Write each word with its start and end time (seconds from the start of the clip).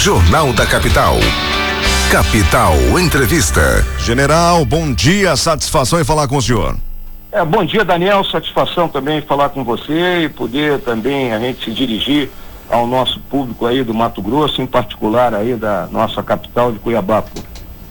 Jornal 0.00 0.50
da 0.54 0.64
Capital. 0.64 1.16
Capital 2.10 2.74
Entrevista. 2.98 3.84
General, 3.98 4.64
bom 4.64 4.94
dia, 4.94 5.36
satisfação 5.36 6.00
em 6.00 6.04
falar 6.04 6.26
com 6.26 6.38
o 6.38 6.42
senhor. 6.42 6.74
É, 7.30 7.44
bom 7.44 7.62
dia, 7.66 7.84
Daniel, 7.84 8.24
satisfação 8.24 8.88
também 8.88 9.18
em 9.18 9.20
falar 9.20 9.50
com 9.50 9.62
você 9.62 10.22
e 10.24 10.28
poder 10.30 10.78
também 10.78 11.34
a 11.34 11.38
gente 11.38 11.66
se 11.66 11.70
dirigir 11.70 12.30
ao 12.70 12.86
nosso 12.86 13.20
público 13.20 13.66
aí 13.66 13.84
do 13.84 13.92
Mato 13.92 14.22
Grosso, 14.22 14.62
em 14.62 14.66
particular 14.66 15.34
aí 15.34 15.54
da 15.54 15.86
nossa 15.92 16.22
capital 16.22 16.72
de 16.72 16.78
Cuiabá. 16.78 17.22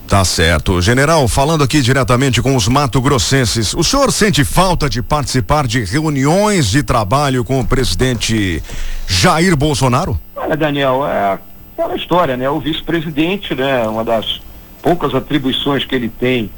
Tá 0.07 0.25
certo. 0.25 0.81
General, 0.81 1.27
falando 1.27 1.63
aqui 1.63 1.79
diretamente 1.79 2.41
com 2.41 2.55
os 2.55 2.67
mato-grossenses, 2.67 3.75
o 3.75 3.83
senhor 3.83 4.11
sente 4.11 4.43
falta 4.43 4.89
de 4.89 5.03
participar 5.03 5.67
de 5.67 5.83
reuniões 5.83 6.71
de 6.71 6.81
trabalho 6.81 7.43
com 7.43 7.59
o 7.59 7.67
presidente 7.67 8.63
Jair 9.07 9.55
Bolsonaro? 9.55 10.19
Olha, 10.35 10.57
Daniel, 10.57 11.05
é 11.05 11.37
aquela 11.79 11.95
história, 11.95 12.35
né? 12.35 12.49
O 12.49 12.59
vice-presidente, 12.59 13.55
né? 13.55 13.87
Uma 13.87 14.03
das 14.03 14.41
poucas 14.81 15.15
atribuições 15.15 15.85
que 15.85 15.95
ele 15.95 16.09
tem 16.09 16.49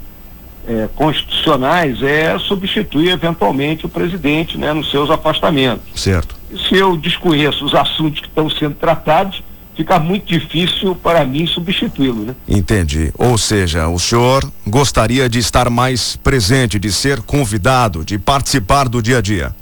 é, 0.68 0.90
constitucionais 0.96 2.02
é 2.02 2.38
substituir 2.40 3.10
eventualmente 3.10 3.86
o 3.86 3.90
presidente, 3.90 4.58
né? 4.58 4.74
Nos 4.74 4.90
seus 4.90 5.12
afastamentos. 5.12 5.84
Certo. 5.96 6.36
E 6.50 6.58
se 6.58 6.76
eu 6.76 6.98
desconheço 6.98 7.64
os 7.64 7.76
assuntos 7.76 8.20
que 8.20 8.28
estão 8.28 8.50
sendo 8.50 8.76
tratados, 8.76 9.44
fica 9.76 10.00
muito 10.00 10.26
difícil 10.26 10.96
para 10.96 11.24
mim 11.24 11.46
substituí-lo, 11.46 12.26
né? 12.26 12.36
Entendi. 12.48 13.12
Ou 13.18 13.38
seja, 13.38 13.88
o 13.88 14.00
senhor 14.00 14.44
gostaria 14.66 15.30
de 15.30 15.38
estar 15.38 15.70
mais 15.70 16.16
presente, 16.16 16.80
de 16.80 16.92
ser 16.92 17.22
convidado, 17.22 18.04
de 18.04 18.18
participar 18.18 18.90
do 18.90 19.02
dia 19.04 19.20
a 19.20 19.22
dia? 19.22 19.56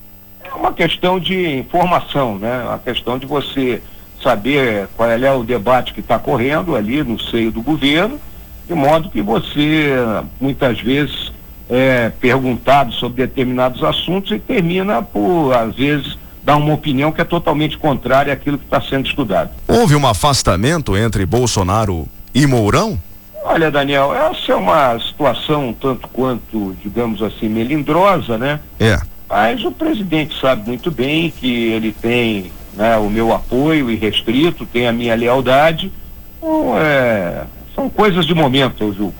É 0.43 0.53
uma 0.53 0.71
questão 0.71 1.19
de 1.19 1.57
informação, 1.57 2.39
né? 2.39 2.63
Uma 2.63 2.79
questão 2.79 3.19
de 3.19 3.25
você 3.25 3.81
saber 4.21 4.87
qual 4.95 5.09
é 5.09 5.33
o 5.33 5.43
debate 5.43 5.93
que 5.93 5.99
está 5.99 6.19
correndo 6.19 6.75
ali 6.75 7.03
no 7.03 7.19
seio 7.19 7.51
do 7.51 7.61
governo, 7.61 8.19
de 8.67 8.73
modo 8.73 9.09
que 9.09 9.21
você 9.21 9.93
muitas 10.39 10.79
vezes 10.79 11.31
é 11.69 12.11
perguntado 12.19 12.91
sobre 12.93 13.25
determinados 13.27 13.83
assuntos 13.83 14.31
e 14.31 14.39
termina 14.39 15.01
por, 15.01 15.53
às 15.53 15.75
vezes, 15.75 16.17
dar 16.43 16.57
uma 16.57 16.73
opinião 16.73 17.11
que 17.11 17.21
é 17.21 17.23
totalmente 17.23 17.77
contrária 17.77 18.33
àquilo 18.33 18.57
que 18.57 18.65
está 18.65 18.81
sendo 18.81 19.05
estudado. 19.05 19.51
Houve 19.67 19.95
um 19.95 20.07
afastamento 20.07 20.97
entre 20.97 21.25
Bolsonaro 21.25 22.07
e 22.33 22.47
Mourão? 22.47 22.99
Olha, 23.43 23.71
Daniel, 23.71 24.13
essa 24.13 24.51
é 24.51 24.55
uma 24.55 24.99
situação 24.99 25.73
tanto 25.79 26.07
quanto, 26.09 26.75
digamos 26.83 27.21
assim, 27.21 27.47
melindrosa, 27.47 28.37
né? 28.37 28.59
É. 28.79 28.99
Mas 29.29 29.63
o 29.63 29.71
presidente 29.71 30.39
sabe 30.39 30.67
muito 30.67 30.89
bem 30.89 31.31
que 31.31 31.71
ele 31.71 31.91
tem 31.91 32.51
né, 32.79 32.95
o 32.95 33.09
meu 33.09 33.33
apoio 33.33 33.91
irrestrito, 33.91 34.65
tem 34.65 34.87
a 34.87 34.93
minha 34.93 35.13
lealdade. 35.13 35.91
Então, 36.37 36.79
é, 36.79 37.43
são 37.75 37.89
coisas 37.89 38.25
de 38.25 38.33
momento, 38.33 38.81
eu 38.81 38.93
julgo. 38.93 39.15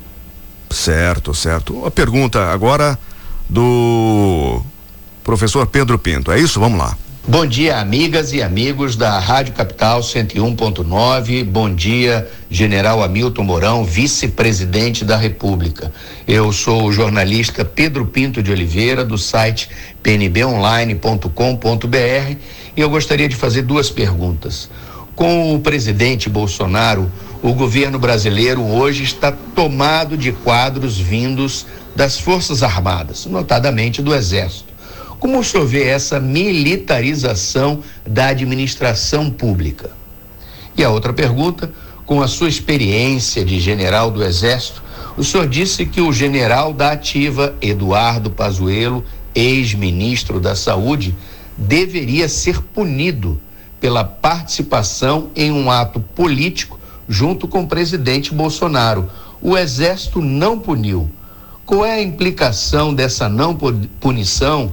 Certo, 0.69 1.33
certo. 1.33 1.85
A 1.85 1.91
pergunta 1.91 2.51
agora 2.51 2.97
do 3.49 4.61
professor 5.25 5.67
Pedro 5.67 5.99
Pinto. 5.99 6.31
É 6.31 6.39
isso? 6.39 6.57
Vamos 6.57 6.79
lá. 6.79 6.97
Bom 7.27 7.45
dia, 7.45 7.77
amigas 7.77 8.33
e 8.33 8.41
amigos 8.41 8.95
da 8.95 9.19
Rádio 9.19 9.53
Capital 9.53 9.99
101.9. 9.99 11.43
Bom 11.43 11.71
dia, 11.71 12.27
General 12.49 13.03
Hamilton 13.03 13.43
Mourão, 13.43 13.83
vice-presidente 13.83 15.05
da 15.05 15.15
República. 15.15 15.93
Eu 16.27 16.51
sou 16.51 16.85
o 16.85 16.91
jornalista 16.91 17.63
Pedro 17.63 18.07
Pinto 18.07 18.41
de 18.41 18.51
Oliveira, 18.51 19.05
do 19.05 19.17
site 19.17 19.69
pnbonline.com.br, 20.01 22.35
e 22.75 22.81
eu 22.81 22.89
gostaria 22.89 23.29
de 23.29 23.35
fazer 23.35 23.61
duas 23.61 23.91
perguntas. 23.91 24.67
Com 25.15 25.53
o 25.53 25.59
presidente 25.59 26.29
Bolsonaro, 26.29 27.11
o 27.43 27.53
governo 27.53 27.99
brasileiro 27.99 28.63
hoje 28.63 29.03
está 29.03 29.31
tomado 29.31 30.17
de 30.17 30.31
quadros 30.31 30.97
vindos 30.97 31.67
das 31.95 32.17
Forças 32.17 32.63
Armadas, 32.63 33.27
notadamente 33.27 34.01
do 34.01 34.15
Exército. 34.15 34.68
Como 35.19 35.39
o 35.39 35.43
senhor 35.43 35.65
vê 35.67 35.83
essa 35.83 36.19
militarização 36.19 37.83
da 38.07 38.27
administração 38.27 39.29
pública? 39.29 39.91
E 40.77 40.83
a 40.83 40.89
outra 40.89 41.11
pergunta, 41.11 41.71
com 42.05 42.21
a 42.21 42.27
sua 42.27 42.47
experiência 42.47 43.43
de 43.43 43.59
general 43.59 44.09
do 44.09 44.23
Exército, 44.23 44.81
o 45.17 45.23
senhor 45.23 45.47
disse 45.47 45.85
que 45.85 45.99
o 45.99 46.13
general 46.13 46.71
da 46.71 46.91
ativa, 46.91 47.53
Eduardo 47.61 48.31
Pazuello, 48.31 49.03
ex-ministro 49.35 50.39
da 50.39 50.55
Saúde, 50.55 51.13
deveria 51.57 52.29
ser 52.29 52.61
punido 52.61 53.39
pela 53.81 54.05
participação 54.05 55.29
em 55.35 55.51
um 55.51 55.69
ato 55.69 55.99
político 55.99 56.79
junto 57.07 57.47
com 57.47 57.63
o 57.63 57.67
presidente 57.67 58.33
Bolsonaro. 58.33 59.09
O 59.41 59.57
Exército 59.57 60.21
não 60.21 60.57
puniu. 60.57 61.09
Qual 61.65 61.85
é 61.85 61.95
a 61.95 62.01
implicação 62.01 62.93
dessa 62.93 63.27
não 63.27 63.57
punição 63.99 64.71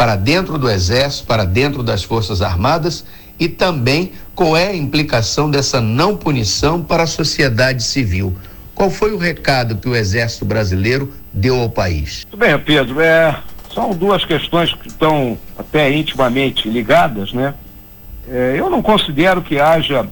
para 0.00 0.16
dentro 0.16 0.56
do 0.56 0.70
Exército, 0.70 1.26
para 1.26 1.44
dentro 1.44 1.82
das 1.82 2.02
Forças 2.02 2.40
Armadas 2.40 3.04
e 3.38 3.46
também 3.50 4.12
qual 4.34 4.56
é 4.56 4.68
a 4.68 4.74
implicação 4.74 5.50
dessa 5.50 5.78
não 5.78 6.16
punição 6.16 6.82
para 6.82 7.02
a 7.02 7.06
sociedade 7.06 7.82
civil. 7.82 8.34
Qual 8.74 8.88
foi 8.88 9.12
o 9.12 9.18
recado 9.18 9.76
que 9.76 9.86
o 9.86 9.94
Exército 9.94 10.46
Brasileiro 10.46 11.12
deu 11.34 11.60
ao 11.60 11.68
país? 11.68 12.24
Muito 12.24 12.38
bem, 12.38 12.58
Pedro. 12.58 12.98
É, 12.98 13.40
são 13.74 13.90
duas 13.90 14.24
questões 14.24 14.72
que 14.72 14.88
estão 14.88 15.36
até 15.58 15.92
intimamente 15.92 16.66
ligadas, 16.66 17.34
né? 17.34 17.52
É, 18.26 18.54
eu 18.56 18.70
não 18.70 18.80
considero 18.80 19.42
que 19.42 19.60
haja 19.60 20.08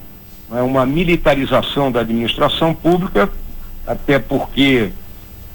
é, 0.53 0.61
uma 0.61 0.85
militarização 0.85 1.91
da 1.91 2.01
administração 2.01 2.75
pública, 2.75 3.31
até 3.87 4.19
porque 4.19 4.91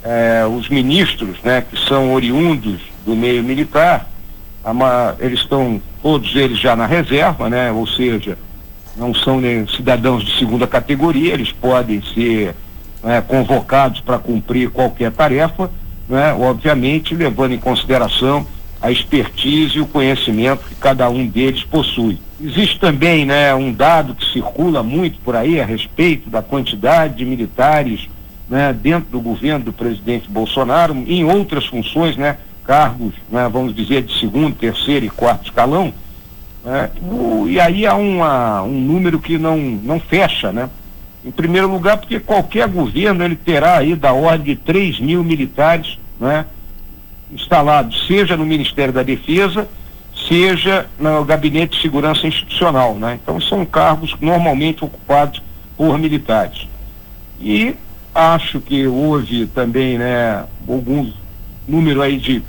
é, 0.03 0.43
os 0.43 0.69
ministros, 0.69 1.37
né, 1.43 1.63
que 1.69 1.79
são 1.87 2.15
oriundos 2.15 2.81
do 3.05 3.15
meio 3.15 3.43
militar, 3.43 4.11
eles 5.19 5.39
estão 5.39 5.81
todos 6.01 6.35
eles 6.35 6.59
já 6.59 6.75
na 6.75 6.85
reserva, 6.85 7.49
né? 7.49 7.71
Ou 7.71 7.85
seja, 7.87 8.37
não 8.95 9.13
são 9.13 9.41
nem 9.41 9.67
cidadãos 9.67 10.23
de 10.23 10.37
segunda 10.37 10.67
categoria, 10.67 11.33
eles 11.33 11.51
podem 11.51 12.01
ser 12.13 12.55
né, 13.03 13.21
convocados 13.21 13.99
para 14.01 14.17
cumprir 14.17 14.69
qualquer 14.69 15.11
tarefa, 15.11 15.69
né? 16.07 16.33
Obviamente 16.33 17.15
levando 17.15 17.53
em 17.53 17.59
consideração 17.59 18.45
a 18.81 18.91
expertise 18.91 19.77
e 19.77 19.81
o 19.81 19.85
conhecimento 19.85 20.65
que 20.67 20.75
cada 20.75 21.09
um 21.09 21.25
deles 21.25 21.63
possui. 21.63 22.19
Existe 22.41 22.77
também, 22.77 23.25
né, 23.25 23.55
um 23.55 23.71
dado 23.71 24.13
que 24.13 24.29
circula 24.33 24.83
muito 24.83 25.17
por 25.21 25.37
aí 25.37 25.61
a 25.61 25.65
respeito 25.65 26.29
da 26.29 26.41
quantidade 26.41 27.15
de 27.15 27.23
militares, 27.23 28.09
né, 28.49 28.73
dentro 28.73 29.09
do 29.09 29.21
governo 29.21 29.63
do 29.63 29.71
presidente 29.71 30.29
Bolsonaro, 30.29 30.93
em 31.07 31.23
outras 31.23 31.65
funções, 31.65 32.17
né, 32.17 32.37
cargos, 32.65 33.13
né, 33.29 33.49
vamos 33.51 33.75
dizer, 33.75 34.03
de 34.03 34.19
segundo, 34.19 34.55
terceiro 34.55 35.05
e 35.05 35.09
quarto 35.09 35.45
escalão, 35.45 35.93
né, 36.63 36.89
o, 37.01 37.45
e 37.47 37.59
aí 37.59 37.85
há 37.85 37.95
uma, 37.95 38.63
um 38.63 38.79
número 38.79 39.19
que 39.19 39.37
não, 39.37 39.57
não 39.57 39.99
fecha, 39.99 40.51
né? 40.51 40.69
Em 41.25 41.31
primeiro 41.31 41.69
lugar, 41.69 41.97
porque 41.97 42.19
qualquer 42.19 42.67
governo 42.67 43.23
ele 43.23 43.35
terá 43.35 43.77
aí 43.77 43.95
da 43.95 44.11
ordem 44.11 44.55
de 44.55 44.61
3 44.61 44.99
mil 44.99 45.23
militares 45.23 45.97
né, 46.19 46.45
instalados, 47.31 48.05
seja 48.07 48.35
no 48.35 48.45
Ministério 48.45 48.93
da 48.93 49.03
Defesa, 49.03 49.67
seja 50.27 50.85
no 50.99 51.23
Gabinete 51.23 51.77
de 51.77 51.81
Segurança 51.81 52.27
Institucional. 52.27 52.95
Né? 52.95 53.19
Então 53.21 53.39
são 53.39 53.65
cargos 53.65 54.15
normalmente 54.19 54.83
ocupados 54.83 55.41
por 55.77 55.97
militares. 55.97 56.67
E 57.39 57.75
acho 58.13 58.59
que 58.59 58.85
houve 58.85 59.47
também 59.47 59.97
né, 59.97 60.43
alguns 60.67 61.13
número 61.67 62.01
aí 62.01 62.17
de 62.17 62.43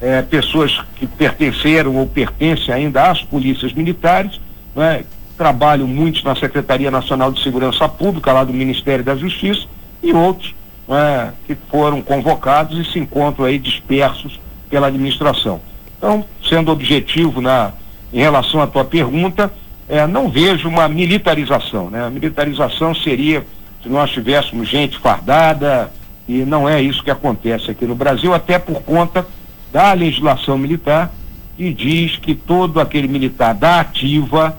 é, 0.00 0.22
pessoas 0.22 0.80
que 0.96 1.06
pertenceram 1.06 1.96
ou 1.96 2.06
pertencem 2.06 2.72
ainda 2.72 3.10
às 3.10 3.22
polícias 3.22 3.72
militares, 3.72 4.40
né, 4.74 5.04
trabalham 5.36 5.86
muitos 5.86 6.22
na 6.24 6.34
Secretaria 6.34 6.90
Nacional 6.90 7.32
de 7.32 7.42
Segurança 7.42 7.88
Pública, 7.88 8.32
lá 8.32 8.44
do 8.44 8.52
Ministério 8.52 9.04
da 9.04 9.14
Justiça, 9.16 9.66
e 10.02 10.12
outros 10.12 10.54
né, 10.88 11.32
que 11.46 11.56
foram 11.70 12.00
convocados 12.00 12.78
e 12.78 12.90
se 12.90 12.98
encontram 12.98 13.44
aí 13.44 13.58
dispersos 13.58 14.40
pela 14.70 14.88
administração. 14.88 15.60
Então, 15.96 16.24
sendo 16.48 16.70
objetivo 16.70 17.40
na, 17.40 17.72
em 18.12 18.18
relação 18.18 18.60
à 18.60 18.66
tua 18.66 18.84
pergunta, 18.84 19.52
é, 19.88 20.06
não 20.06 20.28
vejo 20.28 20.68
uma 20.68 20.88
militarização. 20.88 21.90
Né? 21.90 22.04
A 22.04 22.10
militarização 22.10 22.94
seria 22.94 23.44
se 23.82 23.88
nós 23.88 24.10
tivéssemos 24.10 24.68
gente 24.68 24.98
fardada, 24.98 25.90
e 26.28 26.38
não 26.44 26.68
é 26.68 26.80
isso 26.82 27.02
que 27.02 27.10
acontece 27.10 27.70
aqui 27.70 27.86
no 27.86 27.94
Brasil, 27.94 28.34
até 28.34 28.58
por 28.58 28.82
conta 28.82 29.26
da 29.72 29.92
legislação 29.92 30.56
militar, 30.56 31.12
que 31.56 31.72
diz 31.72 32.16
que 32.16 32.34
todo 32.34 32.80
aquele 32.80 33.08
militar 33.08 33.54
da 33.54 33.80
ativa, 33.80 34.56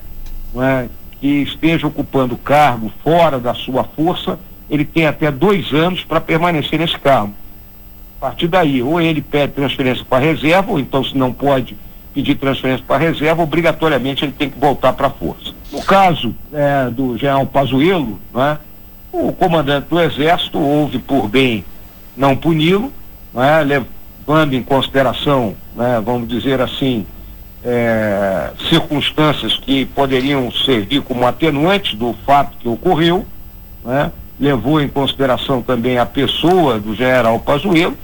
é, 0.55 0.87
que 1.19 1.27
esteja 1.27 1.87
ocupando 1.87 2.37
cargo 2.37 2.91
fora 3.03 3.39
da 3.39 3.53
sua 3.53 3.83
força, 3.83 4.39
ele 4.69 4.85
tem 4.85 5.05
até 5.05 5.31
dois 5.31 5.73
anos 5.73 6.03
para 6.03 6.21
permanecer 6.21 6.79
nesse 6.79 6.97
cargo. 6.99 7.33
A 8.17 8.27
partir 8.27 8.47
daí, 8.47 8.83
ou 8.83 8.99
ele 8.99 9.21
pede 9.21 9.53
transferência 9.53 10.05
para 10.07 10.23
reserva, 10.23 10.71
ou 10.71 10.79
então, 10.79 11.03
se 11.03 11.17
não 11.17 11.31
pode 11.31 11.75
pedir 12.13 12.35
transferência 12.35 12.83
para 12.85 12.97
reserva, 12.97 13.41
obrigatoriamente 13.41 14.25
ele 14.25 14.33
tem 14.33 14.49
que 14.49 14.59
voltar 14.59 14.93
para 14.93 15.07
a 15.07 15.11
força. 15.11 15.53
No 15.71 15.81
caso 15.81 16.35
é, 16.51 16.89
do 16.89 17.17
general 17.17 17.45
Pazuello, 17.45 18.19
né, 18.33 18.57
o 19.11 19.31
comandante 19.31 19.87
do 19.89 19.99
Exército 19.99 20.59
houve 20.59 20.99
por 20.99 21.27
bem 21.27 21.63
não 22.17 22.35
puni-lo, 22.35 22.91
né, 23.33 23.63
levando 24.29 24.53
em 24.53 24.61
consideração, 24.61 25.55
né, 25.75 25.99
vamos 26.05 26.29
dizer 26.29 26.61
assim, 26.61 27.03
é, 27.65 28.51
circunstâncias 28.69 29.57
que 29.57 29.85
poderiam 29.85 30.51
servir 30.51 31.01
como 31.01 31.25
atenuantes 31.25 31.95
do 31.95 32.13
fato 32.27 32.55
que 32.59 32.69
ocorreu, 32.69 33.25
né, 33.83 34.11
levou 34.39 34.79
em 34.79 34.87
consideração 34.87 35.63
também 35.63 35.97
a 35.97 36.05
pessoa 36.05 36.79
do 36.79 36.93
general 36.93 37.39
Pazuello, 37.39 37.97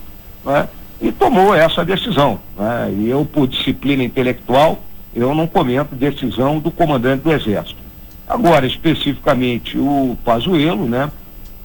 né, 0.44 0.68
e 1.00 1.12
tomou 1.12 1.54
essa 1.54 1.86
decisão. 1.86 2.39
Né? 2.57 2.92
E 2.98 3.07
eu, 3.07 3.24
por 3.24 3.45
disciplina 3.48 4.04
intelectual, 4.04 4.80
eu 5.13 5.36
não 5.36 5.45
comento 5.45 5.94
decisão 5.94 6.57
do 6.57 6.72
comandante 6.72 7.22
do 7.22 7.31
Exército. 7.31 7.77
Agora, 8.27 8.66
especificamente, 8.66 9.77
o 9.77 10.18
Pazuello, 10.25 10.89
né? 10.89 11.12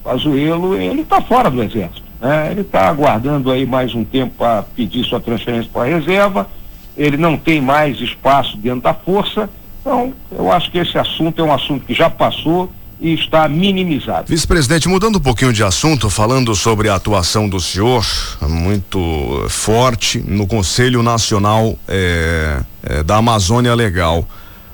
Pazuello, 0.03 0.75
ele 0.75 1.01
está 1.01 1.19
fora 1.19 1.49
do 1.49 1.63
Exército. 1.63 2.10
Né? 2.21 2.51
Ele 2.51 2.61
está 2.61 2.87
aguardando 2.87 3.51
aí 3.51 3.65
mais 3.65 3.95
um 3.95 4.03
tempo 4.03 4.35
para 4.37 4.61
pedir 4.61 5.03
sua 5.03 5.19
transferência 5.19 5.69
para 5.73 5.81
a 5.81 5.85
reserva. 5.85 6.47
Ele 6.95 7.17
não 7.17 7.35
tem 7.35 7.59
mais 7.59 7.99
espaço 7.99 8.55
dentro 8.57 8.81
da 8.81 8.93
força. 8.93 9.49
Então, 9.81 10.13
eu 10.31 10.51
acho 10.51 10.69
que 10.69 10.77
esse 10.77 10.97
assunto 10.97 11.41
é 11.41 11.43
um 11.43 11.51
assunto 11.51 11.85
que 11.85 11.93
já 11.93 12.09
passou 12.09 12.71
e 12.99 13.15
está 13.15 13.49
minimizado. 13.49 14.27
Vice-presidente, 14.27 14.87
mudando 14.87 15.15
um 15.15 15.21
pouquinho 15.21 15.51
de 15.51 15.63
assunto, 15.63 16.07
falando 16.07 16.53
sobre 16.53 16.87
a 16.87 16.95
atuação 16.95 17.49
do 17.49 17.59
senhor, 17.59 18.05
muito 18.47 19.47
forte, 19.49 20.19
no 20.19 20.45
Conselho 20.45 21.01
Nacional 21.01 21.75
é, 21.87 22.61
é, 22.83 23.01
da 23.03 23.17
Amazônia 23.17 23.73
Legal. 23.73 24.27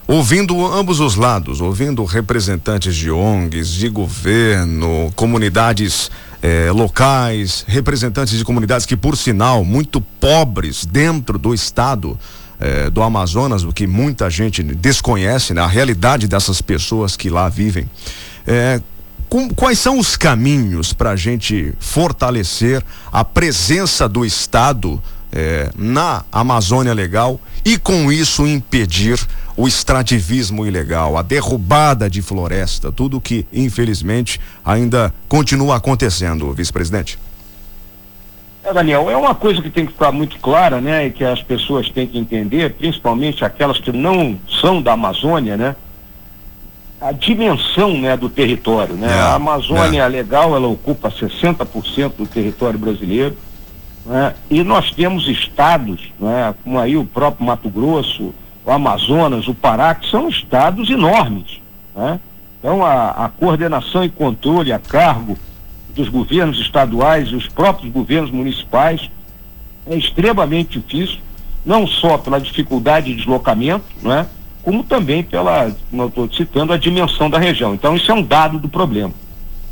Ouvindo 0.05 0.65
ambos 0.65 0.99
os 0.99 1.15
lados, 1.15 1.61
ouvindo 1.61 2.03
representantes 2.03 2.95
de 2.95 3.09
ONGs, 3.09 3.71
de 3.71 3.87
governo, 3.87 5.11
comunidades 5.15 6.11
eh, 6.41 6.71
locais, 6.71 7.65
representantes 7.67 8.37
de 8.37 8.45
comunidades 8.45 8.85
que, 8.85 8.95
por 8.95 9.17
sinal, 9.17 9.63
muito 9.63 9.99
pobres 9.99 10.85
dentro 10.85 11.37
do 11.37 11.53
estado 11.53 12.17
eh, 12.59 12.89
do 12.89 13.01
Amazonas, 13.01 13.63
o 13.63 13.71
que 13.71 13.85
muita 13.85 14.29
gente 14.29 14.63
desconhece, 14.63 15.53
né? 15.53 15.61
a 15.61 15.67
realidade 15.67 16.27
dessas 16.27 16.61
pessoas 16.61 17.15
que 17.15 17.29
lá 17.29 17.49
vivem. 17.49 17.89
Eh, 18.45 18.81
com, 19.29 19.49
quais 19.49 19.77
são 19.77 19.99
os 19.99 20.15
caminhos 20.15 20.93
para 20.93 21.11
a 21.11 21.15
gente 21.15 21.73
fortalecer 21.79 22.83
a 23.11 23.23
presença 23.25 24.07
do 24.07 24.25
Estado 24.25 25.01
eh, 25.39 25.69
na 25.75 26.25
Amazônia 26.31 26.95
Legal 26.95 27.39
e, 27.63 27.77
com 27.77 28.11
isso, 28.11 28.47
impedir 28.47 29.19
o 29.55 29.67
extrativismo 29.67 30.65
ilegal, 30.65 31.15
a 31.15 31.21
derrubada 31.21 32.09
de 32.09 32.23
floresta, 32.23 32.91
tudo 32.91 33.21
que, 33.21 33.45
infelizmente, 33.53 34.41
ainda 34.65 35.13
continua 35.29 35.75
acontecendo, 35.75 36.51
vice-presidente? 36.53 37.19
É, 38.63 38.73
Daniel, 38.73 39.11
é 39.11 39.15
uma 39.15 39.35
coisa 39.35 39.61
que 39.61 39.69
tem 39.69 39.85
que 39.85 39.91
ficar 39.91 40.11
muito 40.11 40.39
clara, 40.39 40.81
né, 40.81 41.05
e 41.05 41.11
que 41.11 41.23
as 41.23 41.43
pessoas 41.43 41.87
têm 41.91 42.07
que 42.07 42.17
entender, 42.17 42.73
principalmente 42.73 43.45
aquelas 43.45 43.77
que 43.77 43.91
não 43.91 44.39
são 44.59 44.81
da 44.81 44.93
Amazônia, 44.93 45.55
né, 45.55 45.75
a 46.99 47.11
dimensão, 47.11 47.95
né, 47.95 48.17
do 48.17 48.27
território, 48.27 48.95
né, 48.95 49.07
é, 49.07 49.19
a 49.19 49.35
Amazônia 49.35 50.01
é. 50.01 50.07
legal, 50.07 50.55
ela 50.55 50.67
ocupa 50.67 51.11
60% 51.11 52.13
do 52.17 52.25
território 52.25 52.79
brasileiro, 52.79 53.37
né, 54.07 54.33
e 54.49 54.63
nós 54.63 54.91
temos 54.91 55.27
estados, 55.27 56.01
né, 56.19 56.55
como 56.63 56.79
aí 56.79 56.95
o 56.95 57.05
próprio 57.05 57.45
Mato 57.45 57.69
Grosso, 57.69 58.33
o 58.65 58.71
Amazonas, 58.71 59.47
o 59.47 59.53
Pará, 59.53 59.93
que 59.93 60.09
são 60.09 60.29
estados 60.29 60.89
enormes, 60.89 61.59
né, 61.95 62.19
então 62.59 62.83
a, 62.83 63.25
a 63.25 63.29
coordenação 63.29 64.03
e 64.03 64.09
controle 64.09 64.71
a 64.71 64.79
cargo 64.79 65.37
dos 65.93 66.09
governos 66.09 66.59
estaduais 66.59 67.29
e 67.29 67.35
os 67.35 67.47
próprios 67.47 67.91
governos 67.91 68.31
municipais 68.31 69.09
é 69.85 69.95
extremamente 69.95 70.79
difícil, 70.79 71.19
não 71.65 71.85
só 71.85 72.17
pela 72.17 72.39
dificuldade 72.39 73.07
de 73.07 73.15
deslocamento, 73.15 73.85
não 74.01 74.13
é? 74.13 74.25
como 74.67 74.83
também 74.83 75.23
pela, 75.23 75.73
como 75.89 76.03
eu 76.03 76.07
estou 76.09 76.29
citando, 76.33 76.73
a 76.73 76.77
dimensão 76.77 77.29
da 77.29 77.39
região. 77.39 77.73
Então 77.73 77.95
isso 77.95 78.11
é 78.11 78.13
um 78.13 78.21
dado 78.21 78.59
do 78.59 78.67
problema. 78.67 79.13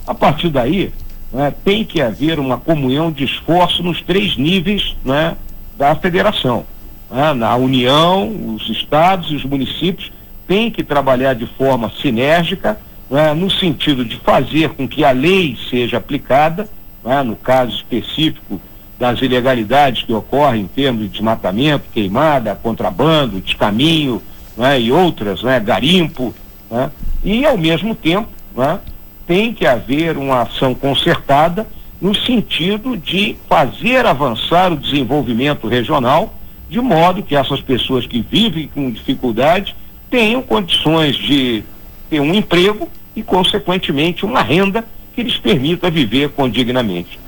A 0.08 0.14
partir 0.14 0.48
daí, 0.48 0.94
é, 1.34 1.52
tem 1.52 1.84
que 1.84 2.02
haver 2.02 2.40
uma 2.40 2.58
comunhão 2.58 3.12
de 3.12 3.24
esforço 3.24 3.84
nos 3.84 4.02
três 4.02 4.38
níveis 4.38 4.96
né, 5.04 5.36
da 5.78 5.96
federação. 5.96 6.66
Né? 7.10 7.34
Na 7.34 7.56
União, 7.56 8.56
os 8.56 8.70
estados 8.70 9.32
e 9.32 9.36
os 9.36 9.44
municípios 9.44 10.12
têm 10.48 10.70
que 10.70 10.84
trabalhar 10.84 11.34
de 11.34 11.46
forma 11.46 11.92
sinérgica 12.02 12.80
né, 13.10 13.34
no 13.34 13.50
sentido 13.50 14.04
de 14.04 14.18
fazer 14.18 14.70
com 14.70 14.88
que 14.88 15.04
a 15.04 15.12
lei 15.12 15.58
seja 15.70 15.98
aplicada, 15.98 16.68
né, 17.04 17.22
no 17.24 17.36
caso 17.36 17.76
específico 17.76 18.60
das 18.98 19.22
ilegalidades 19.22 20.04
que 20.04 20.14
ocorrem 20.14 20.62
em 20.62 20.68
termos 20.68 21.04
de 21.04 21.10
desmatamento, 21.10 21.86
queimada, 21.94 22.58
contrabando, 22.62 23.42
descaminho 23.42 24.22
né, 24.58 24.80
e 24.80 24.92
outras, 24.92 25.44
né, 25.44 25.60
garimpo, 25.60 26.34
né, 26.72 26.90
e 27.24 27.46
ao 27.46 27.58
mesmo 27.58 27.94
tempo 27.94 28.30
né, 28.56 28.80
tem 29.28 29.54
que 29.54 29.66
haver 29.66 30.18
uma 30.18 30.44
ação 30.44 30.74
concertada 30.74 31.68
no 32.02 32.14
sentido 32.14 32.98
de 32.98 33.36
fazer 33.50 34.06
avançar 34.06 34.72
o 34.72 34.78
desenvolvimento 34.78 35.68
regional, 35.68 36.34
de 36.70 36.80
modo 36.80 37.24
que 37.24 37.36
essas 37.36 37.62
pessoas 37.62 38.06
que 38.06 38.22
vivem 38.22 38.68
com 38.68 38.92
dificuldade 38.92 39.76
tenham 40.10 40.42
condições 40.42 41.16
de 41.16 41.64
ter 42.10 42.20
um 42.20 42.34
emprego 42.34 42.90
e, 43.16 43.24
consequentemente, 43.24 44.26
uma 44.26 44.42
renda 44.42 44.86
que 45.16 45.24
lhes 45.24 45.38
permita 45.38 45.90
viver 45.90 46.30
condignamente. 46.30 47.20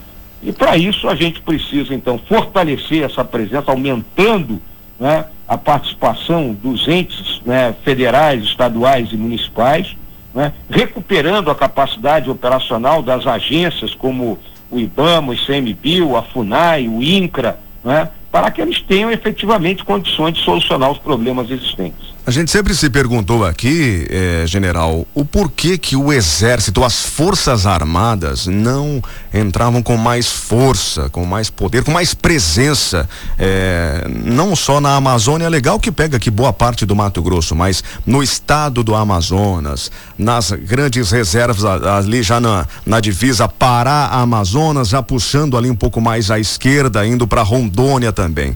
E 0.44 0.52
para 0.52 0.78
isso 0.78 1.08
a 1.08 1.16
gente 1.16 1.42
precisa, 1.42 1.94
então, 1.94 2.20
fortalecer 2.28 3.04
essa 3.04 3.24
presença, 3.24 3.72
aumentando 3.72 4.62
né, 5.00 5.26
a 5.48 5.58
participação 5.58 6.54
dos 6.54 6.88
entes 6.88 7.42
né, 7.46 7.74
federais, 7.84 8.44
estaduais 8.44 9.12
e 9.12 9.18
municipais, 9.18 9.96
né, 10.38 10.54
recuperando 10.70 11.50
a 11.50 11.56
capacidade 11.56 12.30
operacional 12.30 13.02
das 13.02 13.26
agências 13.26 13.96
como 13.96 14.38
o 14.70 14.78
IBAMA, 14.78 15.32
o 15.32 15.34
ICMBio, 15.34 16.16
a 16.16 16.22
FUNAI, 16.22 16.88
o 16.88 17.02
INCRA, 17.02 17.58
né, 17.84 18.08
para 18.32 18.52
que 18.52 18.62
eles 18.62 18.80
tenham 18.84 19.10
efetivamente 19.10 19.84
condições 19.84 20.36
de 20.36 20.44
solucionar 20.44 20.92
os 20.92 21.00
problemas 21.00 21.50
existentes. 21.50 22.14
A 22.28 22.30
gente 22.30 22.52
sempre 22.52 22.76
se 22.76 22.90
perguntou 22.90 23.46
aqui, 23.46 24.06
eh, 24.10 24.44
general, 24.46 25.08
o 25.16 25.24
porquê 25.24 25.78
que 25.78 25.96
o 25.96 26.12
exército, 26.12 26.84
as 26.84 27.06
forças 27.06 27.66
armadas 27.66 28.48
não 28.48 29.02
entravam 29.34 29.82
com 29.82 29.96
mais 29.96 30.28
força, 30.28 31.10
com 31.10 31.24
mais 31.24 31.50
poder, 31.50 31.86
com 31.86 31.92
mais 31.92 32.14
presença, 32.14 33.08
eh, 33.40 34.06
não 34.26 34.58
só 34.58 34.82
na 34.82 34.98
Amazônia, 34.98 35.48
legal 35.48 35.80
que 35.80 35.90
pega 35.90 36.18
aqui 36.18 36.30
boa 36.30 36.52
parte 36.52 36.86
do 36.86 36.94
Mato 36.94 37.22
Grosso, 37.22 37.56
mas 37.56 37.82
no 38.06 38.22
estado 38.22 38.84
do 38.84 38.94
Amazonas, 38.94 39.90
nas 40.18 40.52
grandes 40.52 41.12
reservas 41.12 41.64
ali 41.64 42.22
já 42.24 42.42
na, 42.42 42.68
na 42.86 43.00
divisa 43.00 43.48
Pará-Amazonas, 43.48 44.90
já 44.90 45.02
puxando 45.02 45.56
ali 45.56 45.72
um 45.72 45.78
pouco 45.78 46.02
mais 46.02 46.30
à 46.30 46.38
esquerda, 46.38 47.08
indo 47.08 47.26
para 47.26 47.42
Rondônia 47.42 48.12
também. 48.12 48.54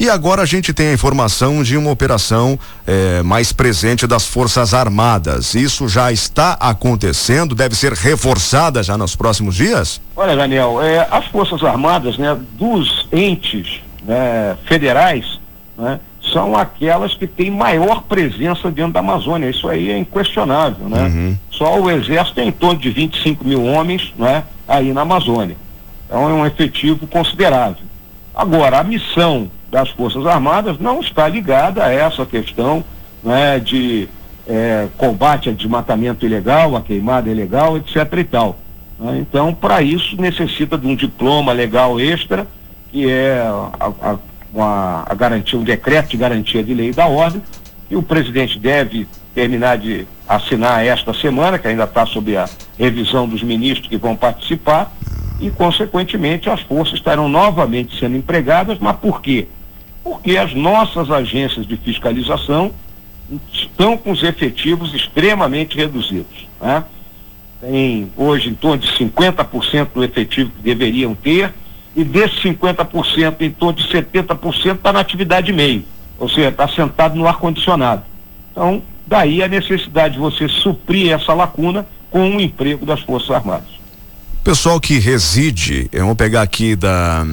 E 0.00 0.08
agora 0.08 0.40
a 0.40 0.46
gente 0.46 0.72
tem 0.72 0.88
a 0.88 0.92
informação 0.94 1.62
de 1.62 1.76
uma 1.76 1.90
operação 1.90 2.58
eh, 2.86 3.22
mais 3.22 3.52
presente 3.52 4.06
das 4.06 4.26
Forças 4.26 4.72
Armadas. 4.72 5.54
Isso 5.54 5.86
já 5.90 6.10
está 6.10 6.54
acontecendo? 6.54 7.54
Deve 7.54 7.74
ser 7.74 7.92
reforçada 7.92 8.82
já 8.82 8.96
nos 8.96 9.14
próximos 9.14 9.54
dias? 9.54 10.00
Olha, 10.16 10.34
Daniel, 10.34 10.80
eh, 10.80 11.06
as 11.10 11.26
Forças 11.26 11.62
Armadas, 11.62 12.16
né, 12.16 12.34
dos 12.58 13.06
entes 13.12 13.82
né, 14.02 14.56
federais, 14.64 15.38
né, 15.76 16.00
são 16.32 16.56
aquelas 16.56 17.12
que 17.12 17.26
têm 17.26 17.50
maior 17.50 18.00
presença 18.04 18.70
dentro 18.70 18.94
da 18.94 19.00
Amazônia. 19.00 19.50
Isso 19.50 19.68
aí 19.68 19.90
é 19.90 19.98
inquestionável, 19.98 20.88
né? 20.88 21.02
Uhum. 21.02 21.36
Só 21.50 21.78
o 21.78 21.90
Exército 21.90 22.36
tem 22.36 22.48
em 22.48 22.52
torno 22.52 22.80
de 22.80 22.88
25 22.88 23.46
mil 23.46 23.62
homens, 23.66 24.14
né, 24.16 24.44
aí 24.66 24.94
na 24.94 25.02
Amazônia. 25.02 25.58
Então 26.06 26.22
é 26.22 26.32
um 26.32 26.46
efetivo 26.46 27.06
considerável. 27.06 27.84
Agora, 28.34 28.78
a 28.78 28.82
missão 28.82 29.50
das 29.70 29.88
Forças 29.90 30.26
Armadas 30.26 30.78
não 30.78 31.00
está 31.00 31.28
ligada 31.28 31.84
a 31.84 31.92
essa 31.92 32.26
questão 32.26 32.84
né, 33.22 33.58
de 33.58 34.08
é, 34.46 34.88
combate 34.96 35.48
a 35.48 35.52
desmatamento 35.52 36.26
ilegal, 36.26 36.76
a 36.76 36.80
queimada 36.80 37.30
ilegal, 37.30 37.76
etc. 37.76 37.96
e 38.18 38.24
tal. 38.24 38.58
Né? 38.98 39.18
Então, 39.20 39.54
para 39.54 39.80
isso, 39.80 40.20
necessita 40.20 40.76
de 40.76 40.86
um 40.86 40.96
diploma 40.96 41.52
legal 41.52 42.00
extra, 42.00 42.46
que 42.90 43.08
é 43.08 43.40
a, 43.40 44.18
a, 44.58 45.04
a 45.08 45.14
garantia, 45.14 45.58
um 45.58 45.62
decreto 45.62 46.10
de 46.10 46.16
garantia 46.16 46.62
de 46.62 46.74
lei 46.74 46.92
da 46.92 47.06
ordem, 47.06 47.40
e 47.88 47.96
o 47.96 48.02
presidente 48.02 48.58
deve 48.58 49.06
terminar 49.34 49.78
de 49.78 50.06
assinar 50.28 50.84
esta 50.84 51.14
semana, 51.14 51.58
que 51.58 51.68
ainda 51.68 51.84
está 51.84 52.04
sob 52.04 52.36
a 52.36 52.48
revisão 52.76 53.28
dos 53.28 53.42
ministros 53.42 53.88
que 53.88 53.96
vão 53.96 54.16
participar, 54.16 54.92
e, 55.40 55.50
consequentemente, 55.50 56.50
as 56.50 56.60
forças 56.60 56.94
estarão 56.94 57.28
novamente 57.28 57.98
sendo 57.98 58.16
empregadas, 58.16 58.78
mas 58.78 58.96
por 58.96 59.22
quê? 59.22 59.46
Porque 60.02 60.36
as 60.36 60.54
nossas 60.54 61.10
agências 61.10 61.66
de 61.66 61.76
fiscalização 61.76 62.72
estão 63.52 63.96
com 63.96 64.10
os 64.10 64.22
efetivos 64.22 64.94
extremamente 64.94 65.76
reduzidos. 65.76 66.48
Né? 66.60 66.84
Tem 67.60 68.10
hoje 68.16 68.48
em 68.48 68.54
torno 68.54 68.78
de 68.78 68.88
50% 68.98 69.88
do 69.94 70.02
efetivo 70.02 70.50
que 70.50 70.62
deveriam 70.62 71.14
ter, 71.14 71.52
e 71.94 72.04
desses 72.04 72.38
50%, 72.42 73.40
em 73.40 73.50
torno 73.50 73.78
de 73.78 73.88
70% 73.88 74.76
está 74.76 74.92
na 74.92 75.00
atividade 75.00 75.52
meio, 75.52 75.84
ou 76.18 76.28
seja, 76.28 76.48
está 76.48 76.68
sentado 76.68 77.16
no 77.16 77.26
ar-condicionado. 77.26 78.02
Então, 78.52 78.82
daí 79.06 79.42
a 79.42 79.48
necessidade 79.48 80.14
de 80.14 80.20
você 80.20 80.48
suprir 80.48 81.12
essa 81.12 81.34
lacuna 81.34 81.86
com 82.10 82.36
o 82.36 82.40
emprego 82.40 82.86
das 82.86 83.00
Forças 83.00 83.30
Armadas. 83.30 83.68
Pessoal 84.42 84.80
que 84.80 84.98
reside, 84.98 85.90
vamos 85.92 86.16
pegar 86.16 86.42
aqui 86.42 86.74
da 86.74 87.26